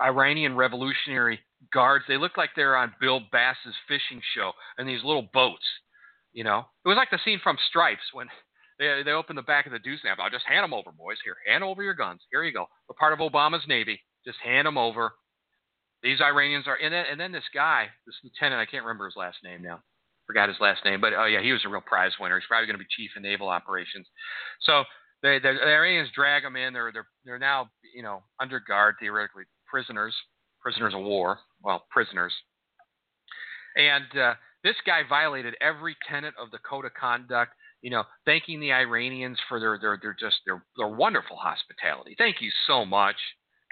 [0.00, 1.40] Iranian revolutionary
[1.72, 2.04] guards.
[2.06, 5.66] They looked like they're on Bill Bass's fishing show, and these little boats.
[6.32, 8.28] You know, it was like the scene from Stripes when
[8.78, 10.20] they they opened the back of the lamp.
[10.20, 11.18] I'll just hand them over, boys.
[11.24, 12.20] Here, hand over your guns.
[12.30, 12.66] Here you go.
[12.88, 14.00] We're part of Obama's Navy.
[14.24, 15.12] Just hand them over.
[16.00, 19.16] These Iranians are, and then, and then this guy, this lieutenant, I can't remember his
[19.16, 19.82] last name now
[20.28, 22.38] forgot his last name, but oh yeah, he was a real prize winner.
[22.38, 24.06] He's probably going to be chief of naval operations.
[24.62, 24.84] So
[25.22, 26.72] the Iranians drag him in.
[26.72, 30.14] They're they're they're now you know under guard theoretically prisoners,
[30.62, 31.40] prisoners of war.
[31.64, 32.32] Well, prisoners.
[33.74, 37.52] And uh, this guy violated every tenet of the code of conduct.
[37.82, 42.14] you know, thanking the Iranians for their their their just their their wonderful hospitality.
[42.18, 43.16] Thank you so much.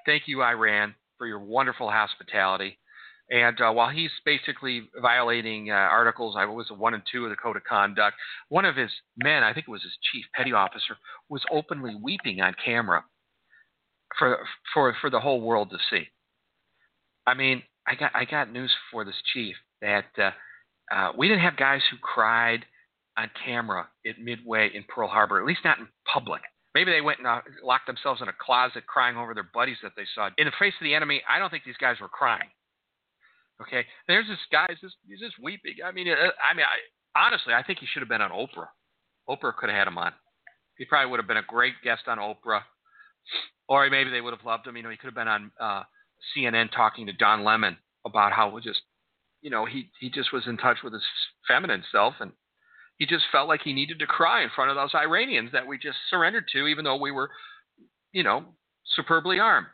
[0.07, 2.79] Thank you, Iran, for your wonderful hospitality.
[3.31, 7.37] And uh, while he's basically violating uh, articles, I was one and two of the
[7.37, 8.17] code of conduct.
[8.49, 10.97] One of his men, I think it was his chief petty officer,
[11.29, 13.05] was openly weeping on camera
[14.19, 14.39] for
[14.73, 16.07] for for the whole world to see.
[17.27, 20.31] I mean, I got I got news for this chief that uh,
[20.95, 22.65] uh, we didn't have guys who cried
[23.19, 26.43] on camera at Midway in Pearl Harbor, at least not in public.
[26.75, 29.93] Maybe they went and uh, locked themselves in a closet crying over their buddies that
[29.97, 30.29] they saw.
[30.37, 32.49] In the face of the enemy, I don't think these guys were crying.
[33.61, 34.67] Okay, there's this guy.
[34.69, 35.77] He's just, he's just weeping.
[35.85, 38.69] I mean, uh, I mean, I, honestly, I think he should have been on Oprah.
[39.29, 40.13] Oprah could have had him on.
[40.77, 42.61] He probably would have been a great guest on Oprah,
[43.69, 44.77] or maybe they would have loved him.
[44.77, 45.83] You know, he could have been on uh,
[46.37, 48.83] CNN talking to Don Lemon about how just,
[49.41, 51.03] you know, he he just was in touch with his
[51.49, 52.33] feminine self, and
[52.99, 55.79] he just felt like he needed to cry in front of those Iranians that we
[55.79, 57.31] just surrendered to, even though we were,
[58.13, 58.45] you know,
[58.95, 59.67] superbly armed.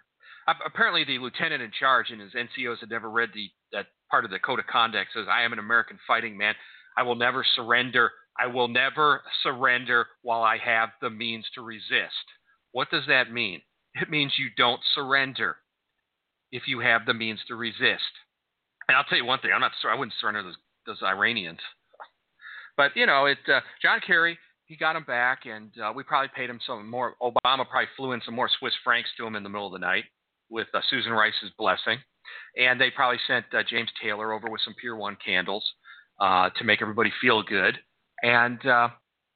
[0.47, 4.31] Apparently, the lieutenant in charge and his NCOs had never read the that part of
[4.31, 6.55] the code of conduct says, "I am an American fighting man.
[6.97, 8.13] I will never surrender.
[8.39, 12.33] I will never surrender while I have the means to resist."
[12.73, 13.63] What does that mean?
[13.95, 15.59] It means you don't surrender
[16.51, 18.11] if you have the means to resist.
[18.89, 19.73] And I'll tell you one thing: I'm not.
[19.85, 21.61] I wouldn't surrender those those Iranians.
[22.77, 23.39] But you know, it.
[23.49, 27.15] Uh, John Kerry, he got him back, and uh, we probably paid him some more.
[27.23, 29.79] Obama probably flew in some more Swiss francs to him in the middle of the
[29.79, 30.05] night
[30.53, 31.99] with uh, Susan Rice's blessing,
[32.57, 35.65] and they probably sent uh, James Taylor over with some Pier One candles
[36.21, 37.79] uh, to make everybody feel good,
[38.23, 38.89] and uh,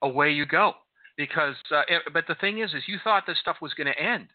[0.02, 0.74] away you go.
[1.16, 3.98] Because, uh, it, but the thing is, is you thought this stuff was going to
[3.98, 4.28] end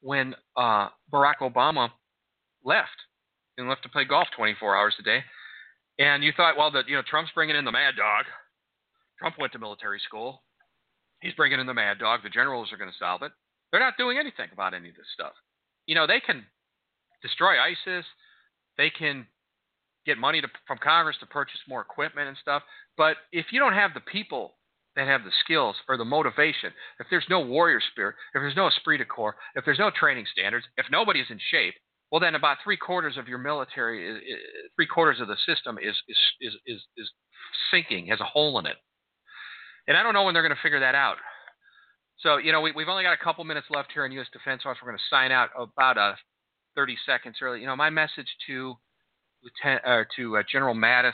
[0.00, 1.88] when uh, Barack Obama
[2.64, 2.94] left
[3.58, 5.18] and left to play golf 24 hours a day,
[5.98, 8.24] and you thought, well, that you know Trump's bringing in the Mad Dog.
[9.18, 10.44] Trump went to military school.
[11.20, 12.20] He's bringing in the Mad Dog.
[12.22, 13.32] The generals are going to solve it.
[13.72, 15.32] They're not doing anything about any of this stuff
[15.88, 16.44] you know, they can
[17.22, 18.04] destroy ISIS.
[18.76, 19.26] They can
[20.06, 22.62] get money to, from Congress to purchase more equipment and stuff.
[22.96, 24.54] But if you don't have the people
[24.94, 28.68] that have the skills or the motivation, if there's no warrior spirit, if there's no
[28.68, 31.74] esprit de corps, if there's no training standards, if nobody's in shape,
[32.12, 34.38] well, then about three quarters of your military, is,
[34.76, 37.10] three quarters of the system is, is, is, is, is
[37.70, 38.76] sinking, has a hole in it.
[39.86, 41.16] And I don't know when they're going to figure that out.
[42.20, 44.26] So, you know, we, have only got a couple minutes left here in U.S.
[44.32, 44.78] Defense Watch.
[44.82, 46.14] We're going to sign out about uh,
[46.74, 47.60] 30 seconds early.
[47.60, 48.74] You know, my message to
[49.42, 51.12] Lieutenant, uh, to uh, General Mattis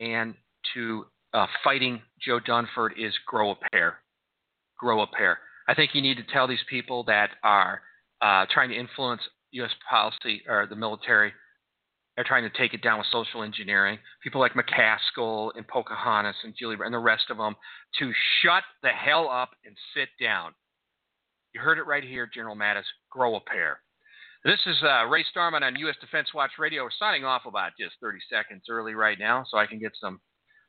[0.00, 0.34] and
[0.74, 3.98] to uh, fighting Joe Dunford is grow a pair.
[4.78, 5.38] Grow a pair.
[5.68, 7.82] I think you need to tell these people that are
[8.22, 9.20] uh, trying to influence
[9.52, 9.70] U.S.
[9.88, 11.32] policy or the military–
[12.18, 13.96] they're trying to take it down with social engineering.
[14.24, 17.54] People like McCaskill and Pocahontas and Julie and the rest of them
[18.00, 18.10] to
[18.42, 20.50] shut the hell up and sit down.
[21.54, 22.82] You heard it right here, General Mattis.
[23.08, 23.78] Grow a pair.
[24.44, 25.94] This is uh, Ray Starmann on U.S.
[26.00, 26.82] Defense Watch Radio.
[26.82, 30.18] We're signing off about just 30 seconds early right now, so I can get some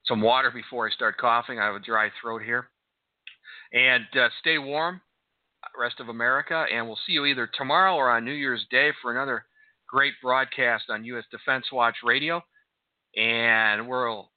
[0.06, 1.58] some water before I start coughing.
[1.58, 2.70] I have a dry throat here.
[3.74, 5.02] And uh, stay warm,
[5.80, 9.12] rest of America, and we'll see you either tomorrow or on New Year's Day for
[9.12, 9.46] another
[9.92, 11.26] great broadcast on U.S.
[11.32, 12.42] Defense Watch Radio.
[13.16, 14.30] And we'll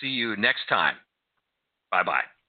[0.00, 0.94] see you next time.
[1.90, 2.39] Bye bye.